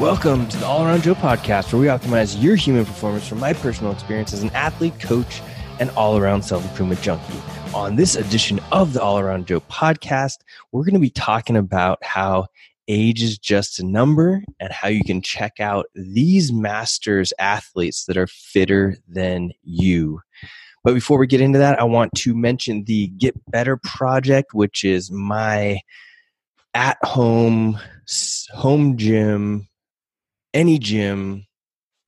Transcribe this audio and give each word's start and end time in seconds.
Welcome 0.00 0.48
to 0.48 0.56
the 0.56 0.64
All 0.64 0.82
Around 0.82 1.02
Joe 1.02 1.14
podcast, 1.14 1.74
where 1.74 1.82
we 1.82 1.88
optimize 1.88 2.42
your 2.42 2.56
human 2.56 2.86
performance 2.86 3.28
from 3.28 3.38
my 3.38 3.52
personal 3.52 3.92
experience 3.92 4.32
as 4.32 4.42
an 4.42 4.48
athlete, 4.54 4.98
coach, 4.98 5.42
and 5.78 5.90
all 5.90 6.16
around 6.16 6.40
self 6.42 6.64
improvement 6.64 7.02
junkie. 7.02 7.38
On 7.74 7.96
this 7.96 8.16
edition 8.16 8.60
of 8.72 8.94
the 8.94 9.02
All 9.02 9.18
Around 9.18 9.46
Joe 9.46 9.60
podcast, 9.60 10.38
we're 10.72 10.84
going 10.84 10.94
to 10.94 11.00
be 11.00 11.10
talking 11.10 11.54
about 11.54 12.02
how 12.02 12.46
age 12.88 13.22
is 13.22 13.36
just 13.36 13.78
a 13.78 13.84
number 13.84 14.42
and 14.58 14.72
how 14.72 14.88
you 14.88 15.04
can 15.04 15.20
check 15.20 15.60
out 15.60 15.84
these 15.94 16.50
masters 16.50 17.34
athletes 17.38 18.06
that 18.06 18.16
are 18.16 18.26
fitter 18.26 18.96
than 19.06 19.52
you. 19.64 20.22
But 20.82 20.94
before 20.94 21.18
we 21.18 21.26
get 21.26 21.42
into 21.42 21.58
that, 21.58 21.78
I 21.78 21.84
want 21.84 22.14
to 22.14 22.34
mention 22.34 22.84
the 22.84 23.08
Get 23.08 23.34
Better 23.50 23.76
Project, 23.76 24.54
which 24.54 24.82
is 24.82 25.10
my 25.10 25.80
at 26.72 26.96
home 27.04 27.78
home 28.54 28.96
gym 28.96 29.66
any 30.54 30.78
gym 30.78 31.46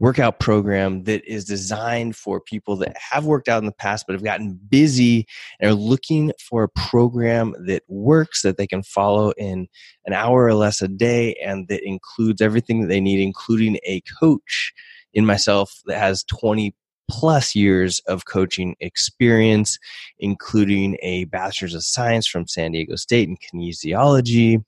workout 0.02 0.40
program 0.40 1.04
that 1.04 1.24
is 1.32 1.44
designed 1.44 2.16
for 2.16 2.40
people 2.40 2.74
that 2.74 2.92
have 2.96 3.24
worked 3.24 3.48
out 3.48 3.60
in 3.60 3.66
the 3.66 3.70
past 3.70 4.04
but 4.04 4.14
have 4.14 4.24
gotten 4.24 4.58
busy 4.68 5.24
and 5.60 5.70
are 5.70 5.74
looking 5.74 6.32
for 6.40 6.64
a 6.64 6.68
program 6.70 7.54
that 7.66 7.84
works 7.86 8.42
that 8.42 8.56
they 8.56 8.66
can 8.66 8.82
follow 8.82 9.30
in 9.38 9.68
an 10.04 10.12
hour 10.12 10.44
or 10.44 10.54
less 10.54 10.82
a 10.82 10.88
day 10.88 11.34
and 11.34 11.68
that 11.68 11.86
includes 11.86 12.42
everything 12.42 12.80
that 12.80 12.88
they 12.88 13.00
need 13.00 13.22
including 13.22 13.78
a 13.84 14.02
coach 14.20 14.72
in 15.14 15.24
myself 15.24 15.80
that 15.86 15.98
has 15.98 16.24
20 16.24 16.74
plus 17.08 17.54
years 17.54 18.00
of 18.08 18.24
coaching 18.24 18.74
experience 18.80 19.78
including 20.18 20.96
a 21.00 21.26
bachelor's 21.26 21.74
of 21.74 21.84
science 21.84 22.26
from 22.26 22.48
san 22.48 22.72
diego 22.72 22.96
state 22.96 23.28
in 23.28 23.36
kinesiology 23.36 24.64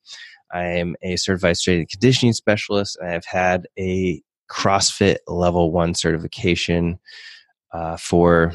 I 0.55 0.64
am 0.64 0.94
a 1.02 1.16
certified 1.16 1.56
strength 1.56 1.80
and 1.80 1.91
conditioning 1.91 2.33
specialist. 2.33 2.97
and 3.00 3.08
I 3.08 3.12
have 3.12 3.27
had 3.27 3.66
a 3.78 4.22
CrossFit 4.50 5.16
level 5.27 5.72
one 5.72 5.94
certification 5.94 6.98
uh, 7.72 7.96
for 7.96 8.55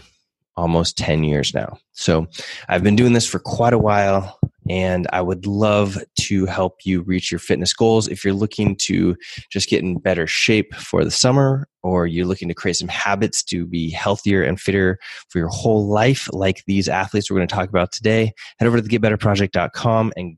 almost 0.56 0.98
10 0.98 1.24
years 1.24 1.54
now. 1.54 1.78
So 1.92 2.28
I've 2.68 2.84
been 2.84 2.96
doing 2.96 3.14
this 3.14 3.28
for 3.28 3.40
quite 3.40 3.74
a 3.74 3.78
while 3.78 4.40
and 4.70 5.08
I 5.12 5.22
would 5.22 5.46
love 5.46 5.98
to 6.22 6.46
help 6.46 6.86
you 6.86 7.02
reach 7.02 7.32
your 7.32 7.40
fitness 7.40 7.74
goals. 7.74 8.08
If 8.08 8.24
you're 8.24 8.34
looking 8.34 8.76
to 8.84 9.16
just 9.52 9.68
get 9.68 9.82
in 9.82 9.98
better 9.98 10.28
shape 10.28 10.76
for 10.76 11.04
the 11.04 11.12
summer 11.12 11.68
or 11.82 12.08
you're 12.08 12.26
looking 12.26 12.48
to 12.50 12.54
create 12.54 12.76
some 12.76 12.88
habits 12.88 13.44
to 13.46 13.66
be 13.66 13.90
healthier 13.90 14.44
and 14.44 14.60
fitter 14.60 15.00
for 15.30 15.40
your 15.40 15.48
whole 15.48 15.88
life, 15.88 16.30
like 16.32 16.64
these 16.68 16.88
athletes 16.88 17.30
we're 17.30 17.38
going 17.38 17.48
to 17.48 17.56
talk 17.56 17.70
about 17.70 17.92
today, 17.92 18.32
head 18.60 18.68
over 18.68 18.78
to 18.78 18.84
the 18.84 18.98
getbetterproject.com 18.98 20.14
and 20.16 20.38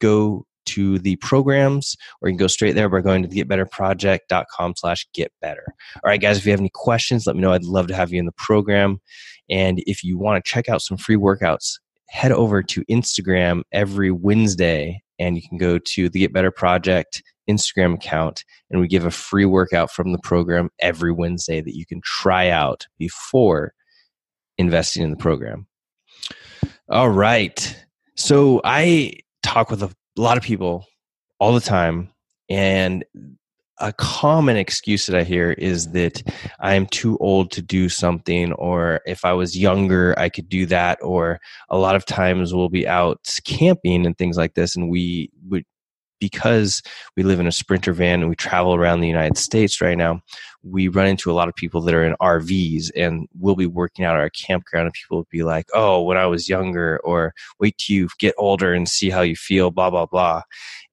go 0.00 0.46
to 0.66 0.98
the 0.98 1.16
programs, 1.16 1.96
or 2.20 2.28
you 2.28 2.32
can 2.32 2.38
go 2.38 2.46
straight 2.46 2.74
there 2.74 2.88
by 2.88 3.00
going 3.00 3.22
to 3.22 3.28
the 3.28 3.42
getbetterproject.com 3.42 4.74
slash 4.76 5.06
get 5.14 5.32
better. 5.40 5.64
All 5.96 6.10
right, 6.10 6.20
guys, 6.20 6.38
if 6.38 6.46
you 6.46 6.52
have 6.52 6.60
any 6.60 6.70
questions, 6.72 7.26
let 7.26 7.36
me 7.36 7.42
know. 7.42 7.52
I'd 7.52 7.64
love 7.64 7.86
to 7.88 7.94
have 7.94 8.12
you 8.12 8.18
in 8.18 8.26
the 8.26 8.32
program. 8.32 9.00
And 9.50 9.82
if 9.86 10.02
you 10.02 10.18
want 10.18 10.42
to 10.42 10.50
check 10.50 10.68
out 10.68 10.82
some 10.82 10.96
free 10.96 11.16
workouts, 11.16 11.78
head 12.08 12.32
over 12.32 12.62
to 12.62 12.84
Instagram 12.84 13.62
every 13.72 14.10
Wednesday 14.10 15.02
and 15.18 15.36
you 15.36 15.42
can 15.46 15.58
go 15.58 15.78
to 15.78 16.08
the 16.08 16.20
Get 16.20 16.32
Better 16.32 16.50
Project 16.50 17.22
Instagram 17.48 17.94
account 17.94 18.44
and 18.70 18.80
we 18.80 18.88
give 18.88 19.04
a 19.04 19.10
free 19.10 19.44
workout 19.44 19.90
from 19.90 20.12
the 20.12 20.18
program 20.18 20.70
every 20.80 21.12
Wednesday 21.12 21.60
that 21.60 21.76
you 21.76 21.86
can 21.86 22.00
try 22.02 22.48
out 22.48 22.86
before 22.98 23.74
investing 24.58 25.02
in 25.02 25.10
the 25.10 25.16
program. 25.16 25.66
All 26.88 27.10
right. 27.10 27.84
So 28.16 28.60
I 28.64 29.14
talk 29.42 29.70
with 29.70 29.82
a 29.82 29.94
a 30.16 30.20
lot 30.20 30.36
of 30.36 30.42
people 30.42 30.86
all 31.40 31.52
the 31.52 31.60
time 31.60 32.10
and 32.48 33.04
a 33.80 33.92
common 33.92 34.56
excuse 34.56 35.06
that 35.06 35.16
I 35.16 35.24
hear 35.24 35.50
is 35.52 35.90
that 35.92 36.22
I'm 36.60 36.86
too 36.86 37.18
old 37.18 37.50
to 37.52 37.62
do 37.62 37.88
something, 37.88 38.52
or 38.52 39.00
if 39.04 39.24
I 39.24 39.32
was 39.32 39.58
younger, 39.58 40.16
I 40.16 40.28
could 40.28 40.48
do 40.48 40.64
that. 40.66 40.98
Or 41.02 41.40
a 41.68 41.76
lot 41.76 41.96
of 41.96 42.06
times 42.06 42.54
we'll 42.54 42.68
be 42.68 42.86
out 42.86 43.18
camping 43.44 44.06
and 44.06 44.16
things 44.16 44.36
like 44.36 44.54
this, 44.54 44.76
and 44.76 44.88
we 44.88 45.30
would 45.48 45.64
because 46.20 46.82
we 47.16 47.22
live 47.22 47.40
in 47.40 47.46
a 47.46 47.52
sprinter 47.52 47.92
van 47.92 48.20
and 48.20 48.28
we 48.28 48.36
travel 48.36 48.74
around 48.74 49.00
the 49.00 49.08
United 49.08 49.36
States 49.36 49.80
right 49.80 49.98
now, 49.98 50.20
we 50.62 50.88
run 50.88 51.06
into 51.06 51.30
a 51.30 51.34
lot 51.34 51.48
of 51.48 51.54
people 51.54 51.80
that 51.82 51.94
are 51.94 52.04
in 52.04 52.16
RVs 52.20 52.90
and 52.96 53.28
we'll 53.38 53.54
be 53.54 53.66
working 53.66 54.04
out 54.04 54.16
at 54.16 54.20
our 54.20 54.30
campground 54.30 54.86
and 54.86 54.94
people 54.94 55.18
will 55.18 55.28
be 55.30 55.42
like, 55.42 55.66
oh, 55.74 56.02
when 56.02 56.16
I 56.16 56.26
was 56.26 56.48
younger, 56.48 57.00
or 57.04 57.34
wait 57.60 57.76
till 57.78 57.96
you 57.96 58.08
get 58.18 58.34
older 58.38 58.72
and 58.72 58.88
see 58.88 59.10
how 59.10 59.20
you 59.20 59.36
feel, 59.36 59.70
blah, 59.70 59.90
blah, 59.90 60.06
blah. 60.06 60.42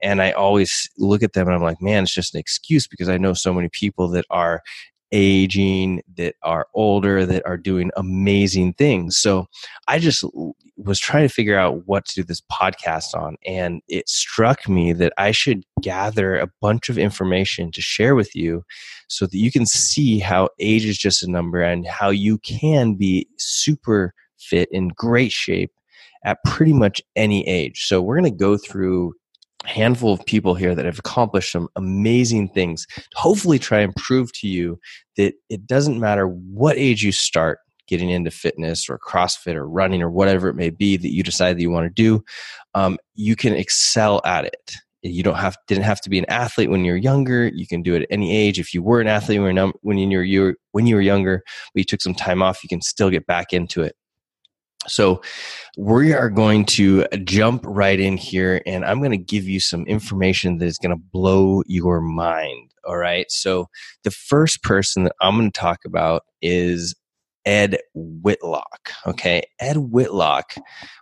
And 0.02 0.22
I 0.22 0.32
always 0.32 0.90
look 0.98 1.24
at 1.24 1.34
them 1.34 1.48
and 1.48 1.56
I'm 1.56 1.64
like, 1.64 1.82
man, 1.82 2.04
it's 2.04 2.14
just 2.14 2.36
an 2.36 2.40
excuse 2.40 2.88
because 2.88 3.10
I 3.10 3.18
know 3.18 3.34
so 3.34 3.54
many 3.54 3.70
people 3.72 4.10
that 4.10 4.26
are 4.30 4.62
aging, 5.12 6.02
that 6.18 6.36
are 6.44 6.68
older, 6.74 7.26
that 7.26 7.46
are 7.46 7.58
doing 7.58 7.92
amazing 7.96 8.74
things. 8.74 9.18
So 9.18 9.48
I 9.88 10.00
just 10.00 10.24
was 10.78 11.00
trying 11.00 11.28
to 11.28 11.34
figure 11.34 11.58
out 11.58 11.88
what 11.88 12.06
to 12.06 12.16
do 12.16 12.24
this 12.24 12.42
podcast 12.52 13.14
on. 13.14 13.36
And 13.46 13.82
it 13.88 14.08
struck 14.10 14.68
me 14.68 14.94
that 14.94 15.14
I 15.18 15.32
should 15.32 15.64
gather 15.82 16.38
a 16.38 16.50
bunch 16.62 16.90
of 16.90 16.98
information 16.98 17.72
to 17.72 17.82
share 17.82 18.16
with 18.16 18.36
you 18.36 18.64
so 19.08 19.26
that 19.26 19.38
you 19.38 19.52
can 19.52 19.66
see 19.66 20.20
how 20.20 20.50
age 20.60 20.86
is 20.86 20.98
just 20.98 21.24
a 21.24 21.30
number 21.32 21.62
and 21.62 21.86
how 21.86 22.10
you 22.10 22.38
can 22.40 22.96
be 22.96 23.28
super 23.38 24.14
fit 24.38 24.70
in 24.72 24.90
great 24.90 25.32
shape 25.32 25.72
at 26.24 26.44
pretty 26.46 26.74
much 26.74 27.02
any 27.16 27.48
age. 27.48 27.86
So 27.86 28.02
we're 28.02 28.20
going 28.20 28.32
to 28.32 28.38
go 28.38 28.58
through 28.58 29.14
handful 29.66 30.14
of 30.14 30.26
people 30.26 30.56
here 30.56 30.74
that 30.74 30.86
have 30.86 31.00
accomplished 31.00 31.52
some 31.52 31.68
amazing 31.76 32.50
things 32.50 32.88
hopefully 33.14 33.60
try 33.60 33.80
and 33.80 33.96
prove 33.96 34.34
to 34.34 34.48
you 34.48 34.80
that 35.18 35.34
it 35.50 35.68
doesn't 35.68 36.00
matter 36.00 36.28
what 36.28 36.78
age 36.78 37.04
you 37.04 37.12
start 37.12 37.60
getting 37.88 38.10
into 38.10 38.32
fitness 38.32 38.90
or 38.90 38.98
crossfit 38.98 39.54
or 39.54 39.68
running 39.68 40.02
or 40.02 40.10
whatever 40.10 40.48
it 40.48 40.56
may 40.56 40.70
be 40.70 40.98
that 40.98 41.14
you 41.14 41.22
decide 41.22 41.58
that 41.58 41.62
you 41.62 41.70
want 41.70 41.86
to 41.86 41.94
do 41.94 42.24
um, 42.74 42.98
you 43.16 43.36
can 43.36 43.54
excel 43.54 44.22
at 44.26 44.46
it. 44.46 44.74
You 45.04 45.24
don't 45.24 45.36
have 45.36 45.58
didn't 45.68 45.84
have 45.84 46.00
to 46.02 46.10
be 46.10 46.20
an 46.20 46.30
athlete 46.30 46.70
when 46.70 46.86
you're 46.86 46.96
younger. 46.96 47.48
You 47.48 47.66
can 47.66 47.82
do 47.82 47.96
it 47.96 48.04
at 48.04 48.08
any 48.12 48.36
age. 48.36 48.60
If 48.60 48.72
you 48.72 48.84
were 48.84 49.02
an 49.02 49.08
athlete 49.08 49.42
when, 49.42 49.58
you 49.58 49.74
when 49.82 49.98
you 49.98 50.42
were 50.42 50.56
when 50.74 50.86
you 50.86 50.96
were 50.96 51.02
younger 51.02 51.42
but 51.74 51.80
you 51.80 51.84
took 51.84 52.02
some 52.02 52.14
time 52.14 52.44
off 52.44 52.64
you 52.64 52.70
can 52.70 52.82
still 52.82 53.10
get 53.10 53.26
back 53.26 53.52
into 53.52 53.82
it 53.82 53.96
so, 54.88 55.22
we 55.78 56.14
are 56.14 56.30
going 56.30 56.66
to 56.66 57.06
jump 57.24 57.64
right 57.66 58.00
in 58.00 58.18
here, 58.18 58.62
and 58.66 58.84
I'm 58.84 59.00
going 59.00 59.12
to 59.12 59.18
give 59.18 59.48
you 59.48 59.60
some 59.60 59.86
information 59.86 60.58
that 60.58 60.66
is 60.66 60.78
going 60.78 60.96
to 60.96 61.04
blow 61.12 61.62
your 61.68 62.02
mind. 62.02 62.72
All 62.86 62.98
right. 62.98 63.32
So, 63.32 63.68
the 64.04 64.12
first 64.12 64.64
person 64.64 65.04
that 65.04 65.16
I'm 65.22 65.38
going 65.38 65.52
to 65.52 65.60
talk 65.60 65.86
about 65.86 66.24
is 66.42 66.96
Ed 67.46 67.80
Whitlock. 67.94 68.92
Okay. 69.06 69.44
Ed 69.60 69.78
Whitlock 69.78 70.56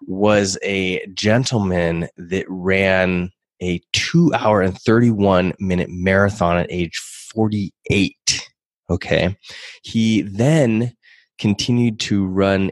was 0.07 0.57
a 0.63 1.05
gentleman 1.13 2.07
that 2.17 2.45
ran 2.47 3.31
a 3.61 3.81
two 3.91 4.33
hour 4.33 4.61
and 4.61 4.77
31 4.77 5.53
minute 5.59 5.89
marathon 5.89 6.57
at 6.57 6.67
age 6.69 6.97
48. 7.33 8.49
Okay. 8.89 9.37
He 9.83 10.21
then 10.21 10.93
continued 11.37 11.99
to 12.01 12.25
run 12.25 12.71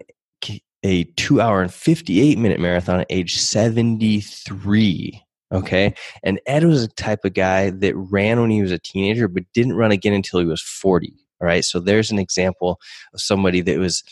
a 0.84 1.04
two 1.16 1.42
hour 1.42 1.62
and 1.62 1.74
58 1.74 2.38
minute 2.38 2.60
marathon 2.60 3.02
at 3.02 3.08
age 3.10 3.38
73. 3.38 5.24
Okay. 5.52 5.94
And 6.24 6.42
Ed 6.46 6.66
was 6.66 6.88
the 6.88 6.94
type 6.94 7.24
of 7.24 7.34
guy 7.34 7.70
that 7.70 7.96
ran 7.96 8.42
when 8.42 8.50
he 8.50 8.62
was 8.62 8.72
a 8.72 8.80
teenager, 8.80 9.28
but 9.28 9.44
didn't 9.54 9.76
run 9.76 9.92
again 9.92 10.14
until 10.14 10.40
he 10.40 10.46
was 10.46 10.62
40. 10.62 11.14
All 11.40 11.48
right. 11.48 11.64
So 11.64 11.80
there's 11.80 12.12
an 12.12 12.20
example 12.20 12.80
of 13.14 13.22
somebody 13.22 13.62
that 13.62 13.80
was 13.80 14.04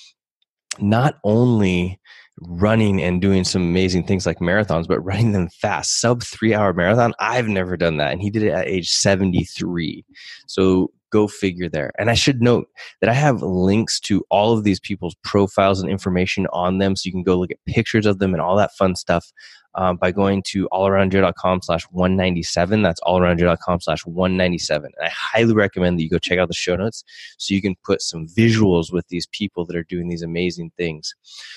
not 0.79 1.15
only 1.23 1.99
running 2.41 3.01
and 3.01 3.21
doing 3.21 3.43
some 3.43 3.61
amazing 3.61 4.05
things 4.05 4.25
like 4.25 4.39
marathons, 4.39 4.87
but 4.87 4.99
running 4.99 5.31
them 5.31 5.49
fast, 5.49 5.99
sub 5.99 6.23
three 6.23 6.53
hour 6.53 6.73
marathon. 6.73 7.13
I've 7.19 7.47
never 7.47 7.77
done 7.77 7.97
that. 7.97 8.11
And 8.11 8.21
he 8.21 8.29
did 8.29 8.43
it 8.43 8.51
at 8.51 8.67
age 8.67 8.91
73. 8.91 10.05
So 10.47 10.91
go 11.15 11.27
figure 11.27 11.69
there. 11.69 11.91
And 11.97 12.09
I 12.09 12.13
should 12.13 12.41
note 12.41 12.67
that 12.99 13.09
I 13.09 13.13
have 13.13 13.41
links 13.41 14.01
to 14.01 14.25
all 14.29 14.51
of 14.51 14.65
these 14.65 14.81
people's 14.81 15.15
profiles 15.23 15.81
and 15.81 15.89
information 15.89 16.45
on 16.51 16.79
them. 16.79 16.95
So 16.95 17.07
you 17.07 17.13
can 17.13 17.23
go 17.23 17.39
look 17.39 17.51
at 17.51 17.65
pictures 17.65 18.05
of 18.05 18.19
them 18.19 18.33
and 18.33 18.41
all 18.41 18.57
that 18.57 18.75
fun 18.75 18.95
stuff 18.95 19.31
um, 19.75 19.95
by 19.95 20.11
going 20.11 20.43
to 20.47 20.67
allaroundjoe.com 20.73 21.61
slash 21.61 21.83
197. 21.91 22.81
That's 22.81 22.99
allaroundjoe.com 23.01 23.79
slash 23.79 24.05
197. 24.05 24.91
And 24.97 25.07
I 25.07 25.09
highly 25.09 25.53
recommend 25.53 25.97
that 25.97 26.03
you 26.03 26.09
go 26.09 26.17
check 26.17 26.37
out 26.37 26.49
the 26.49 26.53
show 26.53 26.75
notes 26.75 27.05
so 27.37 27.53
you 27.53 27.61
can 27.61 27.75
put 27.85 28.01
some 28.01 28.27
visuals 28.27 28.91
with 28.91 29.07
these 29.07 29.27
people 29.27 29.65
that 29.65 29.75
are 29.77 29.83
doing 29.83 30.09
these 30.09 30.21
amazing 30.21 30.71
things. 30.77 31.15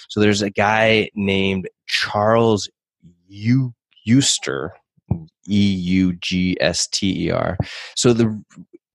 So 0.08 0.20
there's 0.20 0.42
a 0.42 0.50
guy 0.50 1.10
named 1.16 1.68
Charles 1.86 2.68
U- 3.26 3.74
Eugster, 4.06 4.70
E 5.48 5.74
U 5.74 6.12
G 6.14 6.56
S 6.60 6.86
T 6.86 7.26
E 7.26 7.30
R. 7.30 7.56
So 7.96 8.12
the 8.12 8.42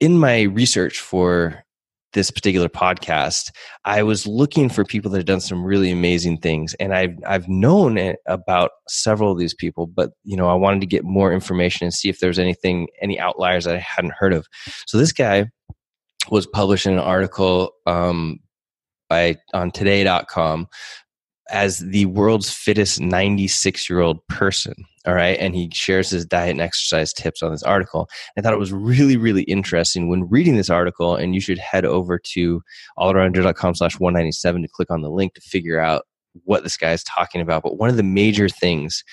in 0.03 0.19
my 0.19 0.41
research 0.41 0.99
for 0.99 1.63
this 2.11 2.29
particular 2.29 2.67
podcast, 2.67 3.51
I 3.85 4.03
was 4.03 4.27
looking 4.27 4.67
for 4.67 4.83
people 4.83 5.09
that 5.09 5.19
have 5.19 5.25
done 5.25 5.39
some 5.39 5.63
really 5.63 5.91
amazing 5.91 6.39
things, 6.39 6.73
and 6.73 6.93
I've 6.93 7.15
I've 7.25 7.47
known 7.47 8.13
about 8.27 8.71
several 8.89 9.31
of 9.31 9.39
these 9.39 9.53
people, 9.53 9.87
but 9.87 10.11
you 10.25 10.35
know 10.35 10.49
I 10.49 10.55
wanted 10.55 10.81
to 10.81 10.87
get 10.87 11.05
more 11.05 11.31
information 11.31 11.85
and 11.85 11.93
see 11.93 12.09
if 12.09 12.19
there's 12.19 12.37
anything 12.37 12.89
any 13.01 13.17
outliers 13.17 13.63
that 13.63 13.75
I 13.75 13.79
hadn't 13.79 14.15
heard 14.19 14.33
of. 14.33 14.45
So 14.87 14.97
this 14.97 15.13
guy 15.13 15.45
was 16.29 16.47
publishing 16.47 16.91
an 16.91 16.99
article 16.99 17.71
um, 17.87 18.39
by 19.07 19.37
on 19.53 19.71
Today.com 19.71 20.67
as 21.49 21.79
the 21.79 22.05
world's 22.07 22.51
fittest 22.51 22.99
96 22.99 23.89
year 23.89 23.99
old 23.99 24.25
person. 24.27 24.73
All 25.05 25.13
right. 25.13 25.37
And 25.37 25.53
he 25.53 25.69
shares 25.73 26.09
his 26.09 26.25
diet 26.25 26.51
and 26.51 26.61
exercise 26.61 27.11
tips 27.11 27.43
on 27.43 27.51
this 27.51 27.63
article. 27.63 28.07
I 28.37 28.41
thought 28.41 28.53
it 28.53 28.59
was 28.59 28.71
really, 28.71 29.17
really 29.17 29.43
interesting 29.43 30.07
when 30.07 30.29
reading 30.29 30.55
this 30.55 30.69
article. 30.69 31.15
And 31.15 31.35
you 31.35 31.41
should 31.41 31.59
head 31.59 31.83
over 31.83 32.17
to 32.17 32.61
allaroundjoe.com 32.97 33.75
slash 33.75 33.99
197 33.99 34.61
to 34.61 34.67
click 34.69 34.89
on 34.89 35.01
the 35.01 35.09
link 35.09 35.33
to 35.33 35.41
figure 35.41 35.79
out 35.79 36.03
what 36.45 36.63
this 36.63 36.77
guy 36.77 36.91
is 36.91 37.03
talking 37.03 37.41
about. 37.41 37.63
But 37.63 37.77
one 37.77 37.89
of 37.89 37.97
the 37.97 38.03
major 38.03 38.49
things 38.49 39.03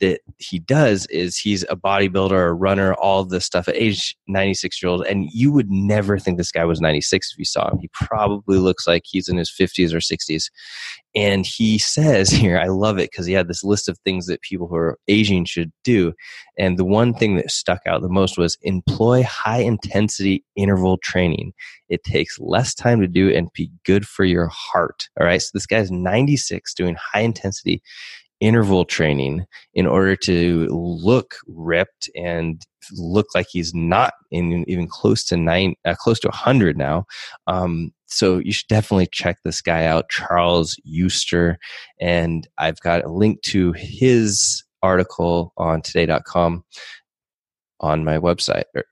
that 0.00 0.20
he 0.38 0.58
does 0.58 1.06
is 1.06 1.36
he's 1.36 1.64
a 1.64 1.76
bodybuilder, 1.76 2.48
a 2.48 2.52
runner, 2.52 2.94
all 2.94 3.24
this 3.24 3.44
stuff 3.44 3.68
at 3.68 3.76
age 3.76 4.16
96 4.28 4.82
year 4.82 4.90
old. 4.90 5.06
And 5.06 5.28
you 5.32 5.52
would 5.52 5.70
never 5.70 6.18
think 6.18 6.38
this 6.38 6.52
guy 6.52 6.64
was 6.64 6.80
96 6.80 7.32
if 7.32 7.38
you 7.38 7.44
saw 7.44 7.70
him. 7.70 7.78
He 7.80 7.90
probably 7.92 8.58
looks 8.58 8.86
like 8.86 9.02
he's 9.04 9.28
in 9.28 9.36
his 9.36 9.50
50s 9.50 9.92
or 9.92 9.98
60s. 9.98 10.50
And 11.18 11.44
he 11.44 11.78
says 11.78 12.30
here, 12.30 12.60
I 12.60 12.68
love 12.68 12.98
it 12.98 13.10
because 13.10 13.26
he 13.26 13.32
had 13.32 13.48
this 13.48 13.64
list 13.64 13.88
of 13.88 13.98
things 13.98 14.26
that 14.26 14.40
people 14.42 14.68
who 14.68 14.76
are 14.76 14.98
aging 15.08 15.46
should 15.46 15.72
do. 15.82 16.12
And 16.56 16.78
the 16.78 16.84
one 16.84 17.12
thing 17.12 17.34
that 17.36 17.50
stuck 17.50 17.80
out 17.86 18.02
the 18.02 18.08
most 18.08 18.38
was 18.38 18.56
employ 18.62 19.24
high 19.24 19.58
intensity 19.60 20.44
interval 20.54 20.96
training. 20.98 21.52
It 21.88 22.04
takes 22.04 22.38
less 22.38 22.72
time 22.72 23.00
to 23.00 23.08
do 23.08 23.30
and 23.34 23.52
be 23.52 23.70
good 23.84 24.06
for 24.06 24.24
your 24.24 24.46
heart. 24.46 25.08
All 25.18 25.26
right. 25.26 25.42
So 25.42 25.50
this 25.54 25.66
guy's 25.66 25.90
96 25.90 26.72
doing 26.74 26.96
high 27.12 27.22
intensity 27.22 27.82
interval 28.40 28.84
training 28.84 29.44
in 29.74 29.86
order 29.86 30.16
to 30.16 30.66
look 30.70 31.36
ripped 31.46 32.08
and 32.14 32.62
look 32.92 33.26
like 33.34 33.46
he's 33.50 33.74
not 33.74 34.14
in, 34.30 34.64
even 34.68 34.86
close 34.88 35.24
to 35.24 35.36
nine, 35.36 35.74
uh, 35.84 35.94
close 35.94 36.20
to 36.20 36.28
100 36.28 36.76
now. 36.76 37.04
Um, 37.46 37.92
so 38.06 38.38
you 38.38 38.52
should 38.52 38.68
definitely 38.68 39.08
check 39.12 39.38
this 39.44 39.60
guy 39.60 39.84
out, 39.84 40.08
Charles 40.08 40.80
Eugster. 40.88 41.56
And 42.00 42.46
I've 42.58 42.80
got 42.80 43.04
a 43.04 43.12
link 43.12 43.42
to 43.42 43.72
his 43.72 44.62
article 44.82 45.52
on 45.56 45.82
today.com 45.82 46.64
on 47.80 48.04
my 48.04 48.18
website 48.18 48.64
or 48.74 48.84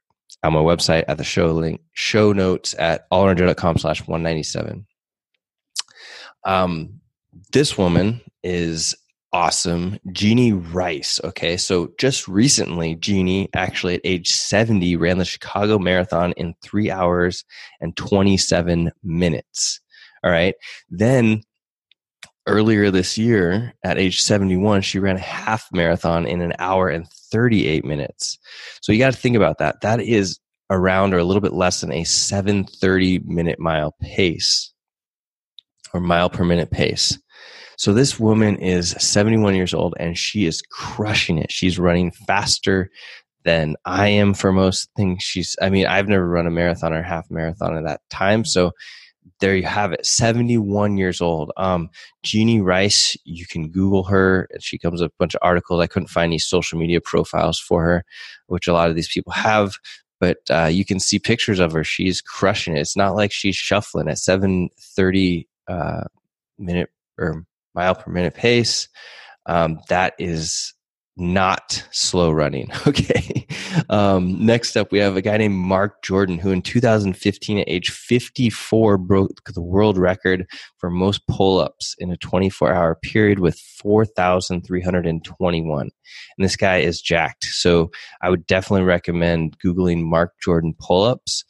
on 0.43 0.53
my 0.53 0.61
website 0.61 1.05
at 1.09 1.19
the 1.19 1.25
show 1.25 1.53
link, 1.53 1.81
show 1.93 2.33
notes 2.33 2.75
at 2.79 3.09
allaroundjoe.com 3.11 3.79
slash 3.79 4.07
197. 4.07 4.87
Um, 6.45 7.01
this 7.53 7.77
woman 7.77 8.21
is 8.43 8.95
awesome. 9.37 9.99
Jeannie 10.13 10.55
Rice. 10.55 11.21
Okay. 11.23 11.59
So 11.59 11.93
just 11.99 12.27
recently, 12.27 12.95
Jeannie 12.95 13.51
actually 13.55 13.97
at 13.97 14.01
age 14.03 14.33
70 14.33 14.97
ran 14.97 15.19
the 15.19 15.27
Chicago 15.27 15.79
Marathon 15.79 16.33
in 16.39 16.55
three 16.63 16.91
hours 16.91 17.45
and 17.79 17.95
27 17.99 18.91
minutes. 19.05 19.79
All 20.25 20.31
right. 20.31 20.55
Then 20.89 21.43
earlier 22.47 22.91
this 22.91 23.19
year 23.19 23.75
at 23.85 23.99
age 23.99 24.23
71, 24.23 24.81
she 24.81 24.99
ran 24.99 25.17
a 25.17 25.21
half 25.21 25.69
marathon 25.71 26.25
in 26.25 26.41
an 26.41 26.55
hour 26.59 26.89
and 26.89 27.07
38 27.31 27.85
minutes. 27.85 28.39
So 28.81 28.91
you 28.91 28.99
got 28.99 29.13
to 29.13 29.19
think 29.19 29.37
about 29.37 29.59
that. 29.59 29.83
That 29.83 30.01
is 30.01 30.41
around 30.71 31.13
or 31.13 31.19
a 31.19 31.25
little 31.25 31.43
bit 31.43 31.53
less 31.53 31.83
than 31.83 31.93
a 31.93 32.05
730 32.05 33.19
minute 33.19 33.61
mile 33.61 33.95
pace 34.01 34.73
or 35.93 36.01
mile 36.01 36.31
per 36.31 36.43
minute 36.43 36.71
pace. 36.71 37.19
So 37.77 37.93
this 37.93 38.19
woman 38.19 38.57
is 38.57 38.91
71 38.99 39.55
years 39.55 39.75
old 39.75 39.95
and 39.99 40.17
she 40.17 40.47
is 40.47 40.63
crushing 40.63 41.39
it. 41.39 41.53
She's 41.53 41.79
running 41.79 42.11
faster 42.11 42.91
than 43.45 43.77
I 43.85 44.09
am 44.09 44.35
for 44.35 44.53
most 44.53 44.91
things. 44.97 45.23
She's, 45.23 45.57
I 45.61 45.71
mean, 45.71 45.87
I've 45.87 46.09
never 46.09 46.27
run 46.27 46.47
a 46.47 46.51
marathon 46.51 46.93
or 46.93 47.03
half 47.03 47.31
marathon 47.31 47.77
at 47.77 47.85
that 47.85 48.01
time. 48.11 48.45
So 48.45 48.73
there 49.41 49.57
you 49.57 49.65
have 49.65 49.93
it 49.93 50.07
71 50.07 50.97
years 50.97 51.21
old 51.21 51.53
um, 51.57 51.91
jeannie 52.23 52.61
rice 52.61 53.17
you 53.25 53.47
can 53.47 53.71
google 53.71 54.05
her 54.05 54.49
and 54.53 54.63
she 54.63 54.79
comes 54.79 55.03
up 55.03 55.11
a 55.11 55.15
bunch 55.19 55.35
of 55.35 55.41
articles 55.43 55.81
i 55.81 55.87
couldn't 55.87 56.09
find 56.09 56.31
any 56.31 56.39
social 56.39 56.79
media 56.79 57.01
profiles 57.01 57.59
for 57.59 57.83
her 57.83 58.05
which 58.47 58.67
a 58.67 58.73
lot 58.73 58.89
of 58.89 58.97
these 58.97 59.09
people 59.09 59.33
have 59.33 59.77
but 60.21 60.39
uh, 60.51 60.69
you 60.71 60.85
can 60.85 60.99
see 60.99 61.19
pictures 61.19 61.59
of 61.59 61.73
her 61.73 61.85
she's 61.85 62.21
crushing 62.21 62.77
it 62.77 62.81
it's 62.81 62.97
not 62.97 63.15
like 63.15 63.33
she's 63.33 63.57
shuffling 63.57 64.09
at 64.09 64.19
730 64.19 65.49
uh, 65.69 66.05
minute 66.59 66.91
or 67.19 67.45
mile 67.77 67.95
per 67.95 68.11
minute 68.11 68.35
pace. 68.35 68.89
Um, 69.47 69.79
that 69.89 70.15
is 70.19 70.75
not 71.17 71.87
slow 71.93 72.31
running. 72.31 72.71
Okay. 72.87 73.47
Um, 73.91 74.45
next 74.45 74.77
up, 74.77 74.93
we 74.93 74.99
have 74.99 75.17
a 75.17 75.23
guy 75.23 75.37
named 75.37 75.57
Mark 75.57 76.03
Jordan, 76.03 76.39
who 76.39 76.51
in 76.51 76.63
2015, 76.63 77.59
at 77.59 77.69
age 77.69 77.91
54, 77.91 78.97
broke 78.99 79.53
the 79.53 79.61
world 79.61 79.99
record 79.99 80.47
for 80.79 80.89
most 80.89 81.27
pull 81.27 81.59
ups 81.59 81.95
in 81.99 82.11
a 82.11 82.17
24 82.17 82.73
hour 82.73 82.95
period 82.95 83.41
with 83.41 83.59
4,321. 83.59 85.81
And 85.83 85.91
this 86.39 86.57
guy 86.57 86.79
is 86.79 87.03
jacked. 87.03 87.45
So 87.45 87.91
I 88.23 88.31
would 88.31 88.47
definitely 88.47 88.85
recommend 88.85 89.59
Googling 89.59 90.05
Mark 90.05 90.33
Jordan 90.43 90.75
pull 90.79 91.05
ups 91.05 91.45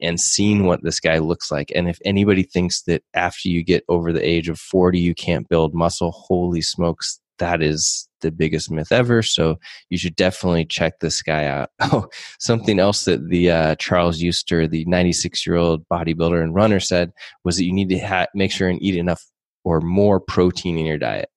and 0.00 0.20
seeing 0.20 0.64
what 0.64 0.82
this 0.82 1.00
guy 1.00 1.18
looks 1.18 1.50
like. 1.50 1.72
And 1.74 1.88
if 1.88 1.98
anybody 2.04 2.42
thinks 2.42 2.82
that 2.82 3.02
after 3.14 3.48
you 3.48 3.62
get 3.62 3.84
over 3.88 4.12
the 4.12 4.26
age 4.26 4.48
of 4.48 4.58
40, 4.58 4.98
you 4.98 5.14
can't 5.14 5.48
build 5.48 5.74
muscle, 5.74 6.12
holy 6.12 6.60
smokes, 6.60 7.20
that 7.38 7.62
is 7.62 8.08
the 8.20 8.30
biggest 8.30 8.70
myth 8.70 8.92
ever. 8.92 9.22
So 9.22 9.58
you 9.90 9.98
should 9.98 10.16
definitely 10.16 10.64
check 10.64 11.00
this 11.00 11.22
guy 11.22 11.46
out. 11.46 11.70
Oh, 11.90 12.06
something 12.38 12.78
else 12.78 13.06
that 13.06 13.28
the 13.28 13.50
uh, 13.50 13.74
Charles 13.76 14.20
Eugster, 14.20 14.68
the 14.68 14.84
96 14.84 15.46
year 15.46 15.56
old 15.56 15.88
bodybuilder 15.88 16.42
and 16.42 16.54
runner, 16.54 16.80
said 16.80 17.12
was 17.44 17.56
that 17.56 17.64
you 17.64 17.72
need 17.72 17.88
to 17.88 17.98
ha- 17.98 18.26
make 18.34 18.52
sure 18.52 18.68
and 18.68 18.82
eat 18.82 18.94
enough 18.94 19.24
or 19.64 19.80
more 19.80 20.20
protein 20.20 20.76
in 20.76 20.84
your 20.84 20.98
diet. 20.98 21.30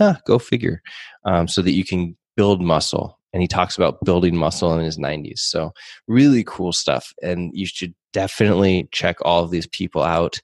Ah, 0.00 0.18
go 0.26 0.38
figure. 0.38 0.80
Um, 1.26 1.48
so 1.48 1.60
that 1.60 1.72
you 1.72 1.84
can 1.84 2.16
build 2.36 2.62
muscle. 2.62 3.19
And 3.32 3.42
he 3.42 3.48
talks 3.48 3.76
about 3.76 4.04
building 4.04 4.36
muscle 4.36 4.76
in 4.76 4.84
his 4.84 4.98
90s. 4.98 5.38
So, 5.38 5.72
really 6.08 6.44
cool 6.44 6.72
stuff. 6.72 7.12
And 7.22 7.50
you 7.54 7.66
should 7.66 7.94
definitely 8.12 8.88
check 8.92 9.16
all 9.22 9.44
of 9.44 9.50
these 9.50 9.66
people 9.68 10.02
out. 10.02 10.40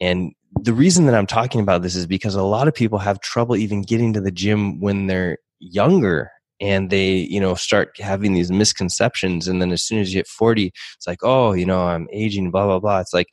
And 0.00 0.32
the 0.54 0.72
reason 0.72 1.06
that 1.06 1.14
I'm 1.14 1.26
talking 1.26 1.60
about 1.60 1.82
this 1.82 1.96
is 1.96 2.06
because 2.06 2.34
a 2.34 2.42
lot 2.42 2.68
of 2.68 2.74
people 2.74 2.98
have 2.98 3.20
trouble 3.20 3.56
even 3.56 3.82
getting 3.82 4.12
to 4.12 4.20
the 4.20 4.30
gym 4.30 4.80
when 4.80 5.06
they're 5.06 5.38
younger 5.60 6.30
and 6.60 6.90
they 6.90 7.12
you 7.12 7.40
know 7.40 7.54
start 7.54 7.96
having 8.00 8.32
these 8.32 8.50
misconceptions 8.50 9.46
and 9.48 9.60
then 9.60 9.72
as 9.72 9.82
soon 9.82 9.98
as 9.98 10.12
you 10.12 10.18
hit 10.18 10.26
40 10.26 10.72
it's 10.96 11.06
like 11.06 11.20
oh 11.22 11.52
you 11.52 11.66
know 11.66 11.82
i'm 11.82 12.08
aging 12.12 12.50
blah 12.50 12.66
blah 12.66 12.78
blah 12.78 13.00
it's 13.00 13.14
like 13.14 13.28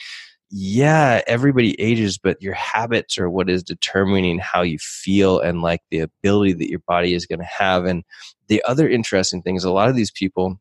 yeah 0.51 1.21
everybody 1.27 1.79
ages 1.81 2.17
but 2.17 2.41
your 2.41 2.53
habits 2.53 3.17
are 3.17 3.29
what 3.29 3.49
is 3.49 3.63
determining 3.63 4.37
how 4.37 4.61
you 4.61 4.77
feel 4.79 5.39
and 5.39 5.61
like 5.61 5.81
the 5.89 5.99
ability 5.99 6.53
that 6.53 6.69
your 6.69 6.81
body 6.87 7.13
is 7.13 7.25
going 7.25 7.39
to 7.39 7.45
have 7.45 7.85
and 7.85 8.03
the 8.47 8.61
other 8.63 8.87
interesting 8.87 9.41
thing 9.41 9.55
is 9.55 9.63
a 9.63 9.71
lot 9.71 9.89
of 9.89 9.95
these 9.95 10.11
people 10.11 10.59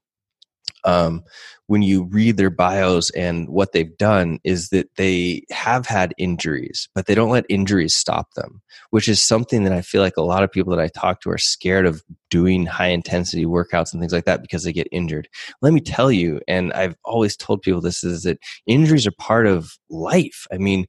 um, 0.85 1.25
when 1.67 1.83
you 1.83 2.05
read 2.05 2.37
their 2.37 2.51
bios 2.51 3.09
and 3.11 3.49
what 3.49 3.73
they've 3.73 3.97
done 3.97 4.39
is 4.45 4.69
that 4.69 4.89
they 4.97 5.43
have 5.51 5.87
had 5.87 6.15
injuries, 6.19 6.89
but 6.95 7.07
they 7.07 7.15
don't 7.15 7.31
let 7.31 7.47
injuries 7.49 7.95
stop 7.95 8.35
them, 8.35 8.61
which 8.91 9.09
is 9.09 9.23
something 9.23 9.65
that 9.65 9.73
I 9.73 9.81
feel 9.81 10.03
like 10.03 10.19
a 10.19 10.23
lot 10.23 10.43
of 10.43 10.53
people 10.53 10.71
that 10.77 10.83
I 10.83 10.89
talk 10.89 11.23
to 11.23 11.31
are 11.31 11.39
scared 11.39 11.87
of 11.87 12.03
doing 12.29 12.67
high 12.67 12.89
intensity 12.89 13.47
workouts 13.47 13.93
and 13.93 14.01
things 14.01 14.13
like 14.13 14.27
that 14.27 14.43
because 14.43 14.65
they 14.65 14.73
get 14.73 14.89
injured. 14.93 15.27
Let 15.63 15.73
me 15.73 15.81
tell 15.81 16.13
you, 16.13 16.41
and 16.47 16.73
I've 16.75 16.97
always 17.05 17.37
told 17.37 17.63
people 17.63 17.81
this 17.81 18.05
is 18.05 18.25
that 18.25 18.39
injuries 18.67 19.07
are 19.07 19.13
part 19.13 19.47
of 19.47 19.79
life. 19.89 20.47
I 20.53 20.59
mean, 20.59 20.87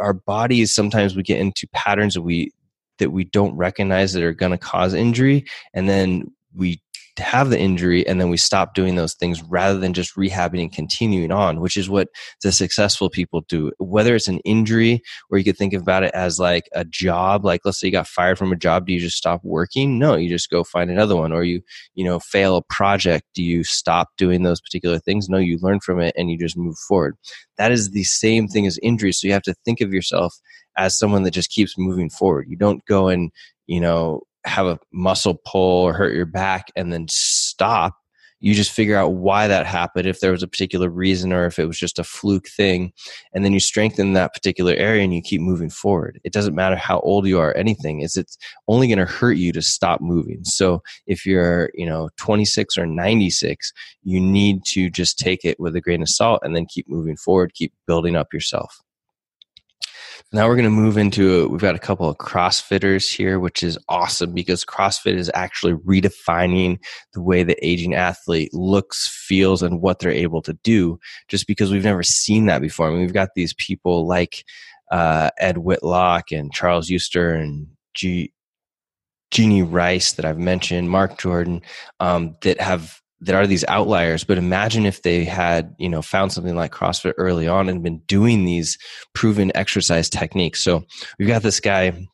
our 0.00 0.14
bodies 0.14 0.74
sometimes 0.74 1.14
we 1.14 1.22
get 1.22 1.40
into 1.40 1.68
patterns 1.72 2.14
that 2.14 2.22
we 2.22 2.50
that 2.98 3.10
we 3.10 3.22
don't 3.22 3.56
recognize 3.56 4.12
that 4.12 4.24
are 4.24 4.32
going 4.32 4.50
to 4.50 4.58
cause 4.58 4.92
injury 4.92 5.44
and 5.72 5.88
then 5.88 6.24
we 6.58 6.82
have 7.20 7.50
the 7.50 7.58
injury 7.58 8.06
and 8.06 8.20
then 8.20 8.30
we 8.30 8.36
stop 8.36 8.74
doing 8.74 8.94
those 8.94 9.14
things 9.14 9.42
rather 9.42 9.78
than 9.78 9.92
just 9.92 10.16
rehabbing 10.16 10.60
and 10.60 10.72
continuing 10.72 11.30
on, 11.32 11.60
which 11.60 11.76
is 11.76 11.88
what 11.88 12.08
the 12.42 12.52
successful 12.52 13.10
people 13.10 13.42
do. 13.48 13.72
Whether 13.78 14.14
it's 14.14 14.28
an 14.28 14.38
injury 14.40 15.02
or 15.30 15.38
you 15.38 15.44
could 15.44 15.56
think 15.56 15.72
about 15.72 16.02
it 16.02 16.14
as 16.14 16.38
like 16.38 16.68
a 16.72 16.84
job, 16.84 17.44
like 17.44 17.62
let's 17.64 17.80
say 17.80 17.88
you 17.88 17.92
got 17.92 18.06
fired 18.06 18.38
from 18.38 18.52
a 18.52 18.56
job, 18.56 18.86
do 18.86 18.92
you 18.92 19.00
just 19.00 19.16
stop 19.16 19.40
working? 19.42 19.98
No, 19.98 20.16
you 20.16 20.28
just 20.28 20.50
go 20.50 20.64
find 20.64 20.90
another 20.90 21.16
one. 21.16 21.32
Or 21.32 21.44
you, 21.44 21.60
you 21.94 22.04
know, 22.04 22.20
fail 22.20 22.56
a 22.56 22.62
project, 22.62 23.26
do 23.34 23.42
you 23.42 23.64
stop 23.64 24.10
doing 24.16 24.42
those 24.42 24.60
particular 24.60 24.98
things? 24.98 25.28
No, 25.28 25.38
you 25.38 25.58
learn 25.60 25.80
from 25.80 26.00
it 26.00 26.14
and 26.16 26.30
you 26.30 26.38
just 26.38 26.56
move 26.56 26.76
forward. 26.88 27.16
That 27.56 27.72
is 27.72 27.90
the 27.90 28.04
same 28.04 28.48
thing 28.48 28.66
as 28.66 28.78
injury. 28.82 29.12
So 29.12 29.26
you 29.26 29.32
have 29.32 29.42
to 29.42 29.54
think 29.64 29.80
of 29.80 29.92
yourself 29.92 30.34
as 30.76 30.96
someone 30.96 31.24
that 31.24 31.32
just 31.32 31.50
keeps 31.50 31.76
moving 31.76 32.08
forward. 32.08 32.46
You 32.48 32.56
don't 32.56 32.84
go 32.86 33.08
and, 33.08 33.32
you 33.66 33.80
know, 33.80 34.22
have 34.48 34.66
a 34.66 34.78
muscle 34.92 35.40
pull 35.44 35.84
or 35.84 35.92
hurt 35.92 36.14
your 36.14 36.26
back 36.26 36.70
and 36.76 36.92
then 36.92 37.06
stop 37.08 37.94
you 38.40 38.54
just 38.54 38.70
figure 38.70 38.96
out 38.96 39.14
why 39.14 39.48
that 39.48 39.66
happened 39.66 40.06
if 40.06 40.20
there 40.20 40.30
was 40.30 40.42
a 40.42 40.48
particular 40.48 40.88
reason 40.88 41.32
or 41.32 41.46
if 41.46 41.58
it 41.58 41.66
was 41.66 41.78
just 41.78 41.98
a 41.98 42.04
fluke 42.04 42.46
thing 42.48 42.92
and 43.32 43.44
then 43.44 43.52
you 43.52 43.60
strengthen 43.60 44.12
that 44.12 44.32
particular 44.32 44.74
area 44.74 45.02
and 45.02 45.14
you 45.14 45.20
keep 45.20 45.40
moving 45.40 45.70
forward. 45.70 46.20
It 46.24 46.32
doesn't 46.32 46.54
matter 46.54 46.76
how 46.76 47.00
old 47.00 47.26
you 47.26 47.40
are 47.40 47.56
anything 47.56 48.00
is 48.00 48.16
it's 48.16 48.38
only 48.68 48.86
going 48.86 48.98
to 48.98 49.06
hurt 49.06 49.36
you 49.36 49.52
to 49.52 49.62
stop 49.62 50.00
moving. 50.00 50.44
So 50.44 50.82
if 51.06 51.26
you're 51.26 51.70
you 51.74 51.86
know 51.86 52.10
26 52.16 52.78
or 52.78 52.86
96 52.86 53.72
you 54.02 54.20
need 54.20 54.64
to 54.64 54.90
just 54.90 55.18
take 55.18 55.44
it 55.44 55.58
with 55.58 55.74
a 55.74 55.80
grain 55.80 56.02
of 56.02 56.08
salt 56.08 56.40
and 56.42 56.54
then 56.54 56.66
keep 56.66 56.88
moving 56.88 57.16
forward 57.16 57.54
keep 57.54 57.72
building 57.86 58.16
up 58.16 58.32
yourself 58.32 58.80
now 60.32 60.46
we're 60.46 60.56
going 60.56 60.64
to 60.64 60.70
move 60.70 60.98
into 60.98 61.48
we've 61.48 61.60
got 61.60 61.74
a 61.74 61.78
couple 61.78 62.08
of 62.08 62.18
CrossFitters 62.18 63.14
here, 63.14 63.40
which 63.40 63.62
is 63.62 63.78
awesome 63.88 64.34
because 64.34 64.64
CrossFit 64.64 65.14
is 65.14 65.30
actually 65.34 65.72
redefining 65.72 66.78
the 67.14 67.22
way 67.22 67.42
the 67.42 67.56
aging 67.66 67.94
athlete 67.94 68.52
looks, 68.52 69.08
feels, 69.08 69.62
and 69.62 69.80
what 69.80 70.00
they're 70.00 70.10
able 70.10 70.42
to 70.42 70.52
do. 70.62 70.98
Just 71.28 71.46
because 71.46 71.70
we've 71.70 71.84
never 71.84 72.02
seen 72.02 72.46
that 72.46 72.60
before. 72.60 72.88
I 72.88 72.90
mean, 72.90 73.00
we've 73.00 73.12
got 73.12 73.30
these 73.34 73.54
people 73.54 74.06
like 74.06 74.44
uh, 74.90 75.30
Ed 75.38 75.58
Whitlock 75.58 76.30
and 76.30 76.52
Charles 76.52 76.90
Eugster 76.90 77.40
and 77.40 77.68
G. 77.94 78.32
Jeannie 79.30 79.62
Rice 79.62 80.14
that 80.14 80.24
I've 80.24 80.38
mentioned, 80.38 80.90
Mark 80.90 81.18
Jordan, 81.18 81.60
um, 82.00 82.36
that 82.42 82.60
have 82.62 83.00
that 83.20 83.34
are 83.34 83.46
these 83.46 83.64
outliers 83.68 84.24
but 84.24 84.38
imagine 84.38 84.86
if 84.86 85.02
they 85.02 85.24
had 85.24 85.74
you 85.78 85.88
know 85.88 86.02
found 86.02 86.32
something 86.32 86.56
like 86.56 86.72
crossfit 86.72 87.14
early 87.18 87.48
on 87.48 87.68
and 87.68 87.82
been 87.82 87.98
doing 88.06 88.44
these 88.44 88.78
proven 89.14 89.50
exercise 89.54 90.08
techniques. 90.08 90.62
So 90.62 90.84
we've 91.18 91.28
got 91.28 91.42
this 91.42 91.60
guy 91.60 92.06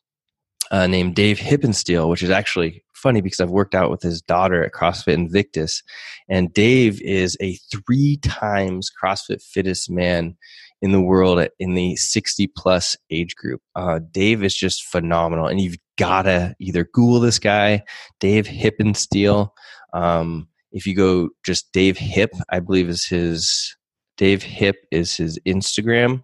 uh, 0.71 0.87
named 0.87 1.15
dave 1.15 1.37
hippensteel 1.37 2.09
which 2.09 2.23
is 2.23 2.31
actually 2.31 2.83
funny 2.93 3.21
because 3.21 3.39
i've 3.39 3.51
worked 3.51 3.75
out 3.75 3.91
with 3.91 4.01
his 4.01 4.19
daughter 4.21 4.63
at 4.63 4.73
crossfit 4.73 5.13
invictus. 5.13 5.83
And 6.27 6.51
dave 6.51 6.99
is 7.01 7.37
a 7.39 7.55
three 7.71 8.17
times 8.17 8.89
crossfit 8.91 9.43
fittest 9.43 9.91
man 9.91 10.37
in 10.81 10.91
the 10.91 11.01
world 11.01 11.45
in 11.59 11.73
the 11.73 11.95
60 11.95 12.47
plus 12.47 12.97
age 13.09 13.35
group. 13.35 13.61
Uh, 13.75 13.99
dave 14.11 14.43
is 14.43 14.55
just 14.55 14.83
phenomenal. 14.83 15.47
And 15.47 15.61
you've 15.61 15.77
gotta 15.97 16.55
either 16.59 16.83
google 16.83 17.19
this 17.19 17.39
guy 17.39 17.83
dave 18.19 18.45
hippensteel. 18.45 19.49
Um, 19.93 20.47
if 20.75 20.85
you 20.85 20.93
go 20.93 21.29
just 21.43 21.71
Dave 21.71 21.97
Hip, 21.97 22.31
I 22.51 22.59
believe 22.59 22.89
is 22.89 23.05
his 23.05 23.75
Dave 24.17 24.43
Hip 24.43 24.75
is 24.91 25.15
his 25.15 25.39
Instagram. 25.47 26.21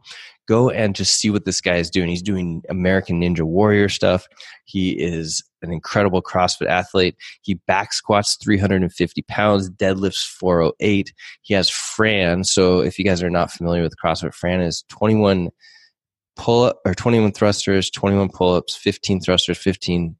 Go 0.47 0.69
and 0.69 0.93
just 0.93 1.15
see 1.15 1.29
what 1.29 1.45
this 1.45 1.61
guy 1.61 1.77
is 1.77 1.89
doing. 1.89 2.09
He's 2.09 2.21
doing 2.21 2.61
American 2.69 3.21
Ninja 3.21 3.43
Warrior 3.43 3.87
stuff. 3.87 4.27
He 4.65 4.91
is 4.91 5.41
an 5.61 5.71
incredible 5.71 6.21
CrossFit 6.21 6.67
athlete. 6.67 7.15
He 7.41 7.55
back 7.65 7.93
squats 7.93 8.37
350 8.43 9.21
pounds, 9.23 9.69
deadlifts 9.69 10.27
408. 10.27 11.13
He 11.41 11.53
has 11.53 11.69
Fran. 11.69 12.43
So 12.43 12.81
if 12.81 12.99
you 12.99 13.05
guys 13.05 13.23
are 13.23 13.29
not 13.29 13.51
familiar 13.51 13.81
with 13.81 13.95
CrossFit, 14.03 14.33
Fran 14.33 14.59
is 14.59 14.83
21 14.89 15.49
pull 16.35 16.63
up 16.63 16.81
or 16.85 16.93
21 16.93 17.31
thrusters, 17.31 17.89
21 17.89 18.29
pull 18.29 18.53
ups, 18.53 18.75
15 18.75 19.21
thrusters, 19.21 19.57
15 19.57 20.17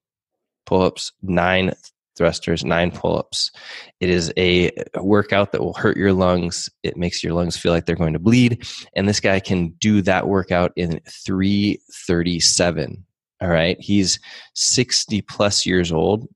pull 0.66 0.84
ups, 0.84 1.12
nine 1.22 1.74
thrusters, 2.22 2.64
nine 2.64 2.92
pull 2.92 3.18
ups. 3.18 3.50
It 4.00 4.12
is 4.12 4.32
a 4.38 4.70
workout 5.02 5.52
that 5.52 5.64
will 5.64 5.74
hurt 5.74 5.98
your 5.98 6.14
lungs. 6.14 6.70
It 6.84 6.96
makes 6.96 7.24
your 7.24 7.34
lungs 7.34 7.58
feel 7.58 7.72
like 7.72 7.88
they're 7.88 7.96
going 7.96 8.14
to 8.14 8.20
bleed. 8.20 8.64
And 8.96 9.10
this 9.10 9.20
guy 9.20 9.40
can 9.40 9.70
do 9.80 10.04
that 10.04 10.28
workout 10.28 10.72
in 10.76 11.00
337. 11.10 13.04
All 13.42 13.48
right. 13.50 13.76
He's 13.80 14.20
60 14.54 15.24
plus 15.24 15.66
years 15.66 15.92
old. 15.92 16.28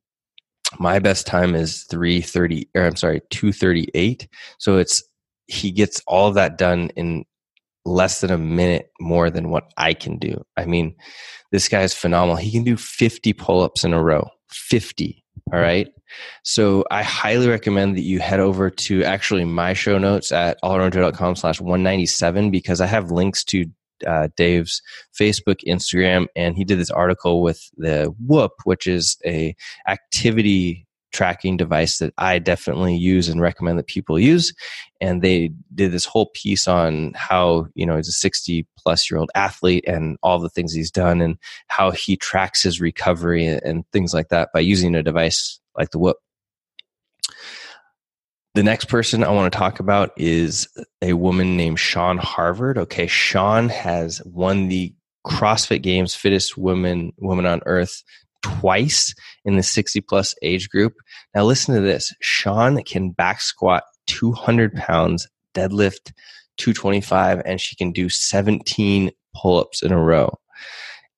My 0.80 0.98
best 0.98 1.28
time 1.28 1.54
is 1.54 1.84
330, 1.84 2.68
or 2.74 2.88
I'm 2.88 2.96
sorry, 2.96 3.22
238. 3.30 4.28
So 4.58 4.80
it's, 4.80 5.04
he 5.46 5.70
gets 5.70 6.02
all 6.08 6.30
of 6.30 6.34
that 6.34 6.58
done 6.58 6.90
in 6.96 7.26
less 7.86 8.22
than 8.22 8.32
a 8.32 8.40
minute 8.40 8.90
more 9.00 9.30
than 9.30 9.52
what 9.52 9.72
I 9.78 9.94
can 9.94 10.18
do. 10.18 10.44
I 10.58 10.66
mean, 10.66 10.96
this 11.52 11.70
guy 11.70 11.84
is 11.84 11.94
phenomenal. 11.94 12.38
He 12.38 12.52
can 12.52 12.64
do 12.64 12.76
50 12.76 13.34
pull 13.34 13.62
ups 13.62 13.84
in 13.84 13.94
a 13.94 14.02
row. 14.02 14.28
50 14.50 15.25
all 15.54 15.60
right. 15.60 15.92
So 16.44 16.86
I 16.92 17.04
highly 17.04 17.48
recommend 17.48 17.96
that 17.98 18.02
you 18.02 18.20
head 18.20 18.40
over 18.40 18.70
to 18.70 19.04
actually 19.04 19.46
my 19.46 19.74
show 19.74 19.98
notes 19.98 20.32
at 20.32 20.58
allaroundjoe.com 20.64 21.36
slash 21.36 21.60
197 21.60 22.52
because 22.52 22.82
I 22.82 22.86
have 22.88 23.12
links 23.12 23.44
to 23.46 23.66
uh, 24.06 24.28
Dave's 24.36 24.82
Facebook, 25.20 25.60
Instagram, 25.68 26.28
and 26.36 26.56
he 26.56 26.64
did 26.64 26.80
this 26.80 26.92
article 26.92 27.42
with 27.42 27.62
the 27.78 28.14
Whoop, 28.26 28.52
which 28.64 28.88
is 28.88 29.18
a 29.26 29.56
activity 29.88 30.85
tracking 31.16 31.56
device 31.56 32.00
that 32.00 32.14
I 32.18 32.40
definitely 32.40 32.98
use 32.98 33.30
and 33.30 33.42
recommend 33.42 33.80
that 33.80 33.88
people 33.88 34.20
use. 34.20 34.54
And 35.00 35.22
they 35.22 35.52
did 35.74 35.94
this 35.94 36.04
whole 36.06 36.30
piece 36.34 36.68
on 36.68 37.14
how, 37.16 37.68
you 37.74 37.86
know, 37.86 37.96
he's 37.96 38.10
a 38.10 38.12
60 38.12 38.68
plus 38.78 39.10
year 39.10 39.18
old 39.18 39.32
athlete 39.34 39.86
and 39.88 40.18
all 40.22 40.40
the 40.40 40.50
things 40.50 40.74
he's 40.74 40.92
done 40.92 41.22
and 41.22 41.38
how 41.68 41.92
he 41.92 42.18
tracks 42.18 42.62
his 42.62 42.82
recovery 42.82 43.46
and 43.48 43.90
things 43.92 44.14
like 44.14 44.28
that 44.28 44.50
by 44.54 44.60
using 44.60 44.94
a 44.94 45.02
device 45.02 45.60
like 45.78 45.92
the 45.92 46.00
Whoop. 46.00 46.18
The 48.56 48.64
next 48.64 48.86
person 48.86 49.24
I 49.24 49.32
want 49.32 49.52
to 49.52 49.58
talk 49.58 49.80
about 49.80 50.12
is 50.18 50.68
a 51.02 51.14
woman 51.14 51.56
named 51.56 51.80
Sean 51.80 52.18
Harvard. 52.18 52.78
Okay, 52.78 53.08
Sean 53.08 53.70
has 53.70 54.22
won 54.26 54.68
the 54.68 54.94
CrossFit 55.26 55.82
Games 55.82 56.14
fittest 56.14 56.58
woman 56.58 57.12
woman 57.18 57.46
on 57.46 57.62
earth 57.66 58.04
twice 58.46 59.14
in 59.44 59.56
the 59.56 59.64
60 59.64 60.02
plus 60.02 60.36
age 60.44 60.70
group. 60.70 60.96
Now, 61.34 61.44
listen 61.44 61.74
to 61.74 61.82
this 61.82 62.14
Sean 62.22 62.82
can 62.84 63.10
back 63.10 63.42
squat 63.42 63.84
200 64.08 64.76
pounds, 64.76 65.28
deadlift 65.56 66.14
225, 66.58 67.42
and 67.44 67.60
she 67.60 67.76
can 67.76 67.92
do 67.92 68.08
17 68.08 69.12
pull 69.36 69.60
ups 69.60 69.82
in 69.82 69.92
a 69.92 70.02
row. 70.02 70.38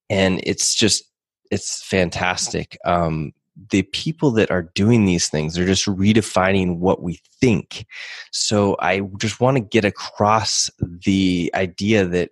And 0.08 0.40
it's 0.42 0.74
just, 0.74 1.04
it's 1.50 1.82
fantastic. 1.84 2.78
Um, 2.84 3.32
the 3.70 3.82
people 3.82 4.30
that 4.30 4.50
are 4.50 4.70
doing 4.74 5.04
these 5.04 5.28
things 5.28 5.54
they're 5.54 5.66
just 5.66 5.86
redefining 5.86 6.78
what 6.78 7.02
we 7.02 7.18
think 7.40 7.86
so 8.30 8.76
i 8.78 9.00
just 9.18 9.40
want 9.40 9.56
to 9.56 9.60
get 9.60 9.84
across 9.84 10.70
the 10.78 11.50
idea 11.56 12.04
that 12.04 12.30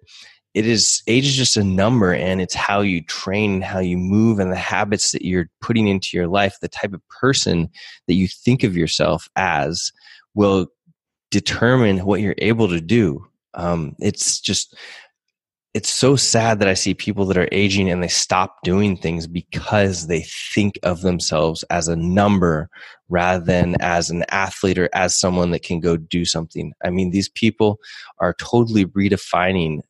it 0.56 0.66
is 0.66 1.02
age 1.06 1.26
is 1.26 1.36
just 1.36 1.58
a 1.58 1.62
number 1.62 2.14
and 2.14 2.40
it's 2.40 2.54
how 2.54 2.80
you 2.80 3.02
train 3.02 3.60
how 3.60 3.78
you 3.78 3.98
move 3.98 4.38
and 4.38 4.50
the 4.50 4.56
habits 4.56 5.12
that 5.12 5.22
you're 5.22 5.50
putting 5.60 5.86
into 5.86 6.16
your 6.16 6.26
life 6.26 6.56
the 6.60 6.68
type 6.68 6.94
of 6.94 7.06
person 7.08 7.68
that 8.06 8.14
you 8.14 8.26
think 8.26 8.64
of 8.64 8.76
yourself 8.76 9.28
as 9.36 9.92
will 10.34 10.66
determine 11.30 11.98
what 11.98 12.20
you're 12.20 12.34
able 12.38 12.68
to 12.68 12.80
do. 12.80 13.26
Um, 13.54 13.94
it's 14.00 14.40
just 14.40 14.76
it's 15.74 15.90
so 15.90 16.16
sad 16.16 16.58
that 16.58 16.68
i 16.68 16.72
see 16.72 16.94
people 16.94 17.26
that 17.26 17.36
are 17.36 17.50
aging 17.52 17.90
and 17.90 18.02
they 18.02 18.08
stop 18.08 18.56
doing 18.64 18.96
things 18.96 19.26
because 19.26 20.06
they 20.06 20.22
think 20.54 20.78
of 20.82 21.02
themselves 21.02 21.64
as 21.64 21.86
a 21.86 21.96
number 21.96 22.70
rather 23.10 23.44
than 23.44 23.76
as 23.80 24.08
an 24.08 24.24
athlete 24.30 24.78
or 24.78 24.88
as 24.94 25.20
someone 25.20 25.50
that 25.50 25.62
can 25.62 25.78
go 25.78 25.98
do 25.98 26.24
something. 26.24 26.72
I 26.82 26.88
mean 26.88 27.10
these 27.10 27.28
people 27.28 27.78
are 28.18 28.34
totally 28.34 28.86
redefining 28.86 29.82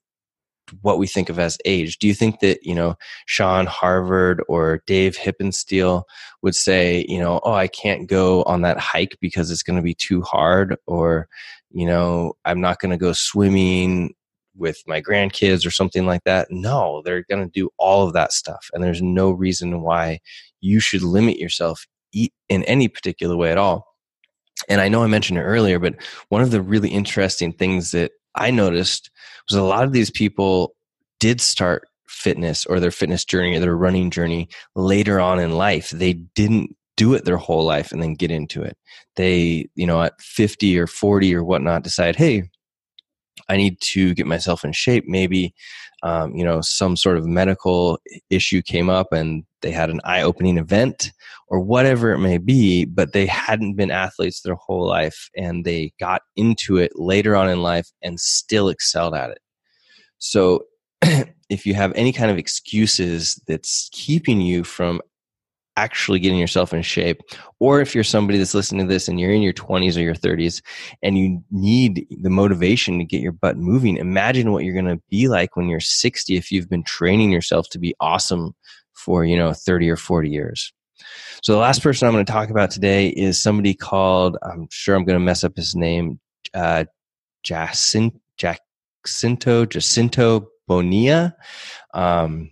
what 0.83 0.99
we 0.99 1.07
think 1.07 1.29
of 1.29 1.39
as 1.39 1.59
age. 1.65 1.99
Do 1.99 2.07
you 2.07 2.15
think 2.15 2.41
that, 2.41 2.65
you 2.65 2.75
know, 2.75 2.97
Sean 3.27 3.67
Harvard 3.67 4.43
or 4.49 4.83
Dave 4.87 5.17
Hippensteel 5.17 6.05
would 6.43 6.55
say, 6.55 7.05
you 7.09 7.19
know, 7.19 7.41
oh, 7.45 7.53
I 7.53 7.69
can't 7.69 8.09
go 8.09 8.43
on 8.45 8.63
that 8.63 8.79
hike 8.79 9.17
because 9.21 9.51
it's 9.51 9.63
going 9.63 9.77
to 9.77 9.83
be 9.83 9.95
too 9.95 10.23
hard 10.23 10.77
or, 10.87 11.29
you 11.71 11.87
know, 11.87 12.35
I'm 12.45 12.61
not 12.61 12.81
going 12.81 12.91
to 12.91 12.97
go 12.97 13.13
swimming 13.13 14.15
with 14.57 14.83
my 14.87 15.03
grandkids 15.03 15.67
or 15.67 15.71
something 15.71 16.07
like 16.07 16.25
that. 16.25 16.49
No, 16.51 17.03
they're 17.05 17.25
going 17.29 17.45
to 17.45 17.51
do 17.51 17.71
all 17.79 18.07
of 18.07 18.15
that 18.15 18.33
stuff. 18.33 18.71
And 18.73 18.83
there's 18.83 19.03
no 19.03 19.31
reason 19.31 19.83
why 19.83 20.21
you 20.61 20.81
should 20.81 21.03
limit 21.03 21.39
yourself 21.39 21.87
in 22.13 22.65
any 22.65 22.89
particular 22.89 23.37
way 23.37 23.53
at 23.53 23.59
all. 23.59 23.87
And 24.69 24.81
I 24.81 24.89
know 24.89 25.03
I 25.03 25.07
mentioned 25.07 25.39
it 25.39 25.43
earlier, 25.43 25.79
but 25.79 25.97
one 26.31 26.41
of 26.41 26.51
the 26.51 26.63
really 26.63 26.89
interesting 26.89 27.53
things 27.53 27.91
that 27.91 28.13
I 28.37 28.51
noticed 28.51 29.11
was 29.51 29.59
a 29.59 29.63
lot 29.63 29.85
of 29.85 29.93
these 29.93 30.11
people 30.11 30.75
did 31.21 31.41
start 31.41 31.89
fitness 32.09 32.67
or 32.67 32.81
their 32.81 32.91
fitness 32.91 33.25
journey 33.25 33.57
or 33.57 33.61
their 33.61 33.77
running 33.77 34.11
journey 34.11 34.49
later 34.75 35.21
on 35.21 35.39
in 35.39 35.53
life. 35.53 35.91
They 35.91 36.15
didn't 36.15 36.77
do 36.97 37.15
it 37.15 37.25
their 37.25 37.37
whole 37.37 37.65
life 37.65 37.93
and 37.93 38.03
then 38.03 38.15
get 38.15 38.31
into 38.31 38.63
it. 38.63 38.77
They, 39.17 39.69
you 39.75 39.87
know, 39.87 40.03
at 40.03 40.21
50 40.21 40.79
or 40.79 40.87
40 40.87 41.35
or 41.35 41.45
whatnot, 41.45 41.85
decide, 41.85 42.17
hey, 42.17 42.45
I 43.49 43.57
need 43.57 43.81
to 43.81 44.15
get 44.15 44.27
myself 44.27 44.65
in 44.65 44.73
shape. 44.73 45.05
Maybe, 45.07 45.55
um, 46.03 46.35
you 46.35 46.45
know, 46.45 46.61
some 46.61 46.97
sort 46.97 47.17
of 47.17 47.27
medical 47.27 47.99
issue 48.31 48.63
came 48.63 48.89
up 48.89 49.13
and 49.13 49.45
they 49.63 49.71
had 49.71 49.91
an 49.91 50.01
eye 50.05 50.23
opening 50.23 50.59
event 50.59 51.13
or 51.49 51.61
whatever 51.61 52.13
it 52.13 52.19
may 52.19 52.39
be, 52.39 52.85
but 52.85 53.13
they 53.13 53.27
hadn't 53.27 53.75
been 53.75 53.91
athletes 53.91 54.41
their 54.41 54.55
whole 54.55 54.87
life 54.87 55.29
and 55.37 55.65
they 55.65 55.93
got 56.01 56.23
into 56.37 56.77
it 56.77 56.93
later 56.95 57.37
on 57.37 57.49
in 57.49 57.63
life 57.63 57.89
and 58.03 58.19
still 58.19 58.69
excelled 58.69 59.15
at 59.15 59.31
it. 59.31 59.39
So 60.19 60.65
if 61.49 61.67
you 61.67 61.75
have 61.75 61.93
any 61.95 62.13
kind 62.13 62.31
of 62.31 62.39
excuses 62.39 63.41
that's 63.47 63.89
keeping 63.93 64.41
you 64.41 64.65
from 64.65 65.01
actually 65.77 66.19
getting 66.19 66.39
yourself 66.39 66.73
in 66.73 66.83
shape. 66.83 67.21
Or 67.61 67.81
if 67.81 67.95
you're 67.95 68.05
somebody 68.05 68.39
that's 68.39 68.55
listening 68.55 68.87
to 68.87 68.93
this 68.93 69.09
and 69.09 69.21
you're 69.21 69.33
in 69.33 69.43
your 69.43 69.53
20s 69.53 69.97
or 69.97 70.01
your 70.01 70.15
30s 70.15 70.63
and 71.03 71.19
you 71.19 71.43
need 71.51 72.07
the 72.23 72.31
motivation 72.31 72.99
to 72.99 73.05
get 73.05 73.21
your 73.21 73.33
butt 73.33 73.57
moving, 73.57 73.97
imagine 73.97 74.53
what 74.53 74.65
you're 74.65 74.75
going 74.75 74.97
to 74.97 75.03
be 75.11 75.29
like 75.29 75.57
when 75.57 75.69
you're 75.69 75.81
60 75.81 76.37
if 76.37 76.51
you've 76.51 76.69
been 76.69 76.85
training 76.85 77.31
yourself 77.31 77.69
to 77.71 77.79
be 77.79 77.95
awesome 78.01 78.55
for, 78.95 79.25
you 79.25 79.37
know, 79.37 79.53
30 79.53 79.91
or 79.91 79.97
40 79.97 80.31
years. 80.31 80.73
So 81.43 81.53
the 81.53 81.59
last 81.59 81.83
person 81.83 82.09
I'm 82.09 82.15
going 82.15 82.25
to 82.25 82.33
talk 82.33 82.51
about 82.51 82.71
today 82.71 83.09
is 83.09 83.41
somebody 83.41 83.75
called, 83.75 84.37
I'm 84.43 84.67
sure 84.71 84.97
I'm 84.97 85.05
going 85.05 85.19
to 85.19 85.25
mess 85.25 85.45
up 85.45 85.57
his 85.57 85.75
name, 85.75 86.19
uh, 86.55 86.87
Jacinto, 87.43 88.19
Jacinto, 88.39 89.67
Jacinto 89.67 90.49
Bonilla. 90.67 91.37
Um, 91.95 92.51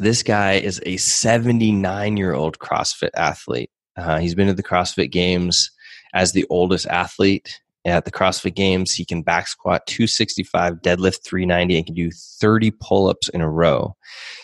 this 0.00 0.22
guy 0.22 0.54
is 0.54 0.80
a 0.86 0.96
79 0.96 2.16
year 2.16 2.32
old 2.32 2.58
CrossFit 2.58 3.10
athlete. 3.14 3.70
Uh, 3.96 4.18
he's 4.18 4.34
been 4.34 4.46
to 4.46 4.54
the 4.54 4.62
CrossFit 4.62 5.10
Games 5.10 5.70
as 6.14 6.32
the 6.32 6.46
oldest 6.48 6.86
athlete 6.86 7.60
at 7.84 8.06
the 8.06 8.10
CrossFit 8.10 8.54
Games. 8.54 8.92
He 8.92 9.04
can 9.04 9.22
back 9.22 9.46
squat 9.46 9.86
265, 9.86 10.76
deadlift 10.76 11.22
390, 11.24 11.76
and 11.76 11.86
can 11.86 11.94
do 11.94 12.10
30 12.10 12.72
pull 12.80 13.08
ups 13.08 13.28
in 13.28 13.42
a 13.42 13.50
row. 13.50 13.94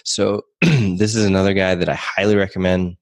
So, 0.05 0.43
this 0.61 1.15
is 1.15 1.25
another 1.25 1.55
guy 1.55 1.75
that 1.75 1.89
I 1.89 1.95
highly 1.95 2.37
recommend 2.37 2.97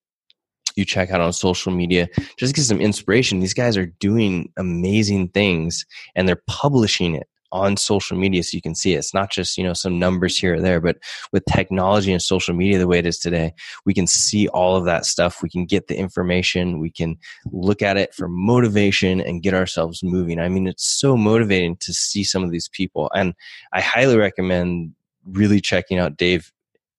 you 0.77 0.85
check 0.85 1.11
out 1.11 1.21
on 1.21 1.33
social 1.33 1.73
media. 1.73 2.09
Just 2.37 2.55
get 2.55 2.63
some 2.63 2.81
inspiration. 2.81 3.41
These 3.41 3.55
guys 3.55 3.77
are 3.77 3.87
doing 3.87 4.53
amazing 4.57 5.29
things 5.29 5.87
and 6.15 6.29
they're 6.29 6.43
publishing 6.49 7.15
it 7.15 7.29
on 7.55 7.77
social 7.77 8.19
media 8.19 8.43
so 8.43 8.57
you 8.57 8.61
can 8.61 8.75
see 8.75 8.95
it. 8.95 8.99
It's 8.99 9.15
not 9.15 9.31
just, 9.31 9.57
you 9.57 9.63
know, 9.63 9.75
some 9.75 9.97
numbers 9.97 10.37
here 10.37 10.57
or 10.57 10.61
there, 10.61 10.81
but 10.81 10.97
with 11.33 11.45
technology 11.45 12.13
and 12.13 12.21
social 12.21 12.53
media 12.53 12.79
the 12.79 12.89
way 12.89 12.99
it 12.99 13.07
is 13.07 13.21
today, 13.21 13.55
we 13.87 13.95
can 13.95 14.09
see 14.09 14.49
all 14.49 14.75
of 14.75 14.85
that 14.87 15.07
stuff. 15.07 15.41
We 15.41 15.49
can 15.49 15.65
get 15.65 15.87
the 15.87 15.97
information, 15.97 16.81
we 16.81 16.91
can 16.91 17.17
look 17.53 17.81
at 17.81 17.97
it 17.97 18.13
for 18.13 18.27
motivation 18.29 19.21
and 19.21 19.41
get 19.41 19.55
ourselves 19.55 20.03
moving. 20.03 20.41
I 20.41 20.49
mean, 20.49 20.67
it's 20.67 20.85
so 20.85 21.17
motivating 21.17 21.77
to 21.77 21.95
see 21.95 22.25
some 22.25 22.43
of 22.43 22.51
these 22.51 22.69
people. 22.69 23.09
And 23.15 23.35
I 23.73 23.81
highly 23.81 24.19
recommend 24.19 24.93
really 25.25 25.61
checking 25.61 25.99
out 26.01 26.17
Dave 26.17 26.53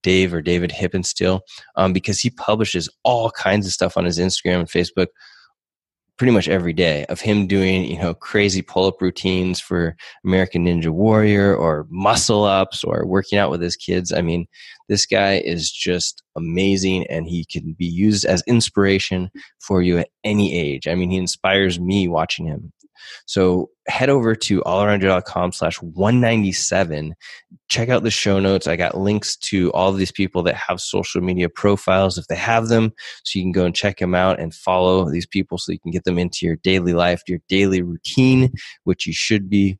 Dave 0.03 0.33
or 0.33 0.41
David 0.41 0.69
Hippensteel 0.69 1.41
um, 1.75 1.91
because 1.91 2.19
he 2.19 2.29
publishes 2.29 2.87
all 3.03 3.29
kinds 3.31 3.65
of 3.65 3.73
stuff 3.73 3.97
on 3.97 4.05
his 4.05 4.19
Instagram 4.19 4.59
and 4.59 4.69
Facebook 4.69 5.07
pretty 6.17 6.31
much 6.31 6.47
every 6.47 6.73
day 6.73 7.05
of 7.09 7.19
him 7.19 7.45
doing 7.47 7.85
you 7.85 7.97
know 7.99 8.13
crazy 8.13 8.61
pull-up 8.61 9.01
routines 9.01 9.59
for 9.59 9.95
american 10.23 10.65
ninja 10.65 10.89
warrior 10.89 11.55
or 11.55 11.85
muscle 11.89 12.43
ups 12.43 12.83
or 12.83 13.05
working 13.05 13.37
out 13.37 13.51
with 13.51 13.61
his 13.61 13.75
kids. 13.75 14.11
I 14.13 14.21
mean 14.21 14.47
this 14.87 15.05
guy 15.05 15.37
is 15.39 15.71
just 15.71 16.21
amazing 16.35 17.07
and 17.07 17.27
he 17.27 17.45
can 17.45 17.75
be 17.77 17.85
used 17.85 18.25
as 18.25 18.43
inspiration 18.45 19.31
for 19.59 19.81
you 19.81 19.97
at 19.97 20.09
any 20.23 20.55
age. 20.57 20.87
I 20.87 20.95
mean 20.95 21.09
he 21.09 21.17
inspires 21.17 21.79
me 21.79 22.07
watching 22.07 22.45
him 22.45 22.71
so 23.25 23.69
head 23.87 24.09
over 24.09 24.35
to 24.35 24.61
allaroundjoe.com 24.61 25.51
slash 25.51 25.81
197. 25.81 27.15
Check 27.67 27.89
out 27.89 28.03
the 28.03 28.11
show 28.11 28.39
notes. 28.39 28.67
I 28.67 28.75
got 28.75 28.97
links 28.97 29.35
to 29.37 29.71
all 29.71 29.89
of 29.89 29.97
these 29.97 30.11
people 30.11 30.43
that 30.43 30.55
have 30.55 30.81
social 30.81 31.21
media 31.21 31.49
profiles 31.49 32.17
if 32.17 32.27
they 32.27 32.35
have 32.35 32.67
them. 32.67 32.93
So 33.23 33.39
you 33.39 33.45
can 33.45 33.51
go 33.51 33.65
and 33.65 33.75
check 33.75 33.97
them 33.97 34.15
out 34.15 34.39
and 34.39 34.53
follow 34.53 35.09
these 35.09 35.27
people 35.27 35.57
so 35.57 35.71
you 35.71 35.79
can 35.79 35.91
get 35.91 36.03
them 36.03 36.19
into 36.19 36.45
your 36.45 36.57
daily 36.57 36.93
life, 36.93 37.21
your 37.27 37.39
daily 37.49 37.81
routine, 37.81 38.51
which 38.83 39.05
you 39.05 39.13
should 39.13 39.49
be. 39.49 39.77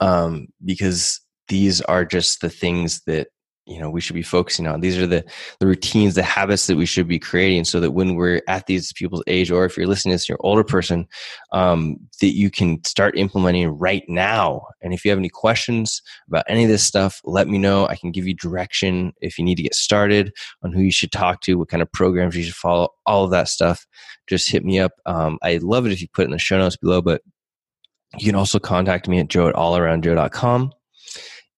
Um, 0.00 0.48
because 0.64 1.20
these 1.48 1.80
are 1.82 2.04
just 2.04 2.40
the 2.40 2.50
things 2.50 3.02
that 3.06 3.28
you 3.66 3.78
know 3.78 3.90
we 3.90 4.00
should 4.00 4.14
be 4.14 4.22
focusing 4.22 4.66
on. 4.66 4.80
These 4.80 4.98
are 4.98 5.06
the 5.06 5.24
the 5.60 5.66
routines 5.66 6.14
the 6.14 6.22
habits 6.22 6.66
that 6.66 6.76
we 6.76 6.86
should 6.86 7.08
be 7.08 7.18
creating 7.18 7.64
so 7.64 7.80
that 7.80 7.92
when 7.92 8.14
we're 8.14 8.42
at 8.48 8.66
these 8.66 8.92
people's 8.92 9.22
age 9.26 9.50
or 9.50 9.64
if 9.64 9.76
you're 9.76 9.86
listening 9.86 10.16
to 10.16 10.24
your 10.28 10.38
older 10.40 10.64
person 10.64 11.06
um, 11.52 11.96
that 12.20 12.34
you 12.34 12.50
can 12.50 12.82
start 12.84 13.16
implementing 13.16 13.68
right 13.68 14.04
now. 14.08 14.66
And 14.82 14.92
if 14.92 15.04
you 15.04 15.10
have 15.10 15.18
any 15.18 15.28
questions 15.28 16.02
about 16.28 16.44
any 16.48 16.64
of 16.64 16.70
this 16.70 16.84
stuff 16.84 17.20
let 17.24 17.48
me 17.48 17.58
know. 17.58 17.86
I 17.88 17.96
can 17.96 18.10
give 18.10 18.26
you 18.26 18.34
direction 18.34 19.12
if 19.20 19.38
you 19.38 19.44
need 19.44 19.56
to 19.56 19.62
get 19.62 19.74
started 19.74 20.32
on 20.62 20.72
who 20.72 20.80
you 20.82 20.92
should 20.92 21.12
talk 21.12 21.40
to 21.42 21.58
what 21.58 21.68
kind 21.68 21.82
of 21.82 21.90
programs 21.92 22.36
you 22.36 22.42
should 22.42 22.54
follow 22.54 22.88
all 23.06 23.24
of 23.24 23.30
that 23.30 23.48
stuff. 23.48 23.86
Just 24.26 24.50
hit 24.50 24.64
me 24.64 24.78
up. 24.78 24.92
Um, 25.06 25.38
i'd 25.42 25.62
love 25.62 25.86
it 25.86 25.92
if 25.92 26.00
you 26.00 26.08
put 26.12 26.22
it 26.22 26.26
in 26.26 26.30
the 26.32 26.38
show 26.38 26.58
notes 26.58 26.76
below 26.76 27.00
but 27.00 27.22
you 28.18 28.26
can 28.26 28.34
also 28.34 28.58
contact 28.58 29.08
me 29.08 29.18
at 29.18 29.28
joe 29.28 29.48
at 29.48 29.54
allaroundjoe.com 29.54 30.72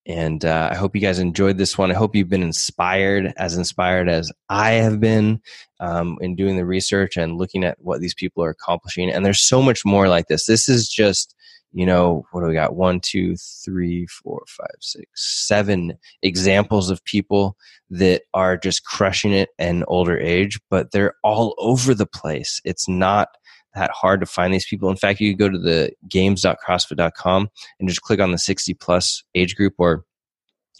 and 0.06 0.44
uh, 0.44 0.68
I 0.70 0.76
hope 0.76 0.94
you 0.94 1.00
guys 1.00 1.18
enjoyed 1.18 1.58
this 1.58 1.76
one. 1.76 1.90
I 1.90 1.94
hope 1.94 2.14
you've 2.14 2.28
been 2.28 2.42
inspired, 2.42 3.32
as 3.36 3.56
inspired 3.56 4.08
as 4.08 4.30
I 4.48 4.72
have 4.72 5.00
been 5.00 5.40
um, 5.80 6.16
in 6.20 6.36
doing 6.36 6.56
the 6.56 6.64
research 6.64 7.16
and 7.16 7.36
looking 7.36 7.64
at 7.64 7.78
what 7.80 8.00
these 8.00 8.14
people 8.14 8.44
are 8.44 8.50
accomplishing. 8.50 9.10
And 9.10 9.24
there's 9.26 9.42
so 9.42 9.60
much 9.60 9.84
more 9.84 10.08
like 10.08 10.28
this. 10.28 10.46
This 10.46 10.68
is 10.68 10.88
just, 10.88 11.34
you 11.72 11.84
know, 11.84 12.24
what 12.30 12.42
do 12.42 12.46
we 12.46 12.54
got? 12.54 12.76
One, 12.76 13.00
two, 13.00 13.34
three, 13.64 14.06
four, 14.06 14.44
five, 14.46 14.76
six, 14.80 15.06
seven 15.16 15.98
examples 16.22 16.88
of 16.88 17.04
people 17.04 17.56
that 17.90 18.22
are 18.32 18.56
just 18.56 18.84
crushing 18.84 19.32
it 19.32 19.48
in 19.58 19.84
older 19.88 20.16
age, 20.16 20.60
but 20.70 20.92
they're 20.92 21.14
all 21.24 21.56
over 21.58 21.94
the 21.94 22.06
place. 22.06 22.60
It's 22.64 22.88
not 22.88 23.28
that 23.76 23.90
hard 23.92 24.20
to 24.20 24.26
find 24.26 24.52
these 24.52 24.66
people. 24.66 24.90
In 24.90 24.96
fact, 24.96 25.20
you 25.20 25.36
go 25.36 25.48
to 25.48 25.58
the 25.58 25.92
games.crossfit.com 26.08 27.48
and 27.78 27.88
just 27.88 28.02
click 28.02 28.20
on 28.20 28.32
the 28.32 28.38
60 28.38 28.74
plus 28.74 29.22
age 29.34 29.54
group 29.54 29.74
or 29.78 30.04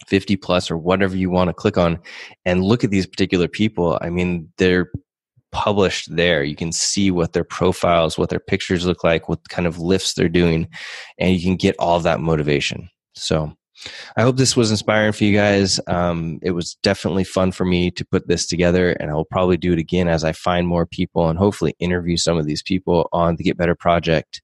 50 0.09 0.37
plus 0.37 0.71
or 0.71 0.77
whatever 0.77 1.17
you 1.17 1.31
want 1.31 1.49
to 1.49 1.55
click 1.55 1.79
on 1.79 1.99
and 2.45 2.65
look 2.65 2.85
at 2.85 2.91
these 2.91 3.07
particular 3.07 3.49
people. 3.49 3.99
I 4.03 4.11
mean, 4.11 4.51
they're 4.59 4.91
published 5.53 6.15
there. 6.15 6.43
You 6.43 6.57
can 6.57 6.73
see 6.73 7.11
what 7.11 7.33
their 7.33 7.45
profiles, 7.45 8.19
what 8.19 8.31
their 8.31 8.41
pictures 8.41 8.87
look 8.87 9.05
like, 9.05 9.29
what 9.29 9.49
kind 9.49 9.67
of 9.67 9.79
lifts 9.79 10.15
they're 10.15 10.29
doing, 10.29 10.69
and 11.19 11.35
you 11.35 11.43
can 11.43 11.57
get 11.57 11.77
all 11.79 12.01
that 12.01 12.21
motivation. 12.21 12.89
So, 13.15 13.53
I 14.17 14.23
hope 14.23 14.37
this 14.37 14.57
was 14.57 14.71
inspiring 14.71 15.12
for 15.12 15.25
you 15.25 15.37
guys. 15.37 15.81
Um, 15.87 16.39
it 16.43 16.53
was 16.53 16.77
definitely 16.83 17.25
fun 17.25 17.53
for 17.53 17.65
me 17.65 17.91
to 17.93 18.05
put 18.05 18.29
this 18.29 18.47
together, 18.47 18.93
and 18.93 19.11
I 19.11 19.15
will 19.15 19.25
probably 19.25 19.57
do 19.57 19.73
it 19.73 19.79
again 19.79 20.09
as 20.09 20.25
I 20.25 20.33
find 20.33 20.67
more 20.67 20.87
people 20.87 21.29
and 21.29 21.39
hopefully 21.39 21.75
interview 21.79 22.17
some 22.17 22.39
of 22.39 22.47
these 22.47 22.62
people 22.62 23.09
on 23.12 23.37
the 23.37 23.45
Get 23.45 23.57
Better 23.57 23.75
Project 23.75 24.43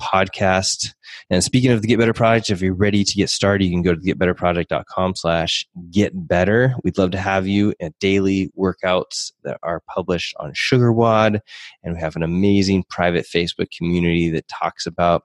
podcast. 0.00 0.94
And 1.30 1.42
speaking 1.42 1.70
of 1.70 1.82
the 1.82 1.88
Get 1.88 1.98
Better 1.98 2.12
Project, 2.12 2.50
if 2.50 2.60
you're 2.60 2.74
ready 2.74 3.04
to 3.04 3.14
get 3.14 3.30
started, 3.30 3.64
you 3.64 3.70
can 3.70 3.82
go 3.82 3.94
to 3.94 4.00
getbetterproject.com 4.00 5.14
slash 5.16 5.66
get 5.90 6.12
better. 6.28 6.74
We'd 6.82 6.98
love 6.98 7.12
to 7.12 7.18
have 7.18 7.46
you 7.46 7.74
at 7.80 7.98
daily 7.98 8.50
workouts 8.58 9.32
that 9.44 9.58
are 9.62 9.82
published 9.94 10.34
on 10.40 10.52
SugarWOD. 10.52 11.40
And 11.82 11.94
we 11.94 12.00
have 12.00 12.16
an 12.16 12.22
amazing 12.22 12.84
private 12.90 13.26
Facebook 13.26 13.70
community 13.76 14.30
that 14.30 14.48
talks 14.48 14.86
about 14.86 15.22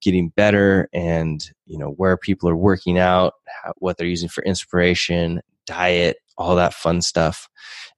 getting 0.00 0.30
better 0.30 0.88
and, 0.92 1.50
you 1.66 1.78
know, 1.78 1.90
where 1.90 2.16
people 2.16 2.48
are 2.48 2.56
working 2.56 2.98
out, 2.98 3.34
how, 3.62 3.72
what 3.78 3.96
they're 3.96 4.06
using 4.06 4.28
for 4.28 4.42
inspiration, 4.44 5.40
diet, 5.66 6.16
all 6.36 6.56
that 6.56 6.74
fun 6.74 7.02
stuff. 7.02 7.48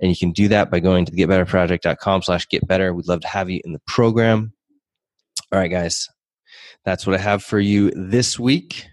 And 0.00 0.10
you 0.10 0.16
can 0.16 0.32
do 0.32 0.48
that 0.48 0.70
by 0.70 0.80
going 0.80 1.04
to 1.04 1.12
getbetterproject.com 1.12 2.22
slash 2.22 2.48
get 2.48 2.66
better. 2.66 2.94
We'd 2.94 3.08
love 3.08 3.20
to 3.20 3.28
have 3.28 3.50
you 3.50 3.60
in 3.64 3.72
the 3.72 3.82
program. 3.86 4.52
All 5.52 5.58
right, 5.58 5.70
guys, 5.70 6.08
that's 6.84 7.06
what 7.06 7.16
I 7.16 7.22
have 7.22 7.42
for 7.42 7.60
you 7.60 7.90
this 7.90 8.38
week. 8.38 8.86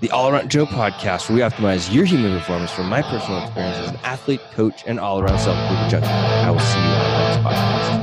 The 0.00 0.10
All 0.10 0.28
Around 0.28 0.50
Joe 0.50 0.66
podcast, 0.66 1.28
where 1.28 1.36
we 1.36 1.42
optimize 1.42 1.94
your 1.94 2.04
human 2.04 2.36
performance 2.36 2.72
from 2.72 2.88
my 2.88 3.02
personal 3.02 3.40
experience 3.44 3.76
as 3.76 3.90
an 3.90 3.96
athlete, 4.02 4.40
coach, 4.52 4.82
and 4.84 4.98
all 4.98 5.20
around 5.20 5.38
self 5.38 5.56
improvement 5.56 5.90
junkie. 5.92 6.08
I 6.08 6.50
will 6.50 6.58
see 6.58 6.78
you 6.78 6.84
on 6.84 7.12
the 7.12 7.18
next 7.18 7.56
podcast. 7.56 8.01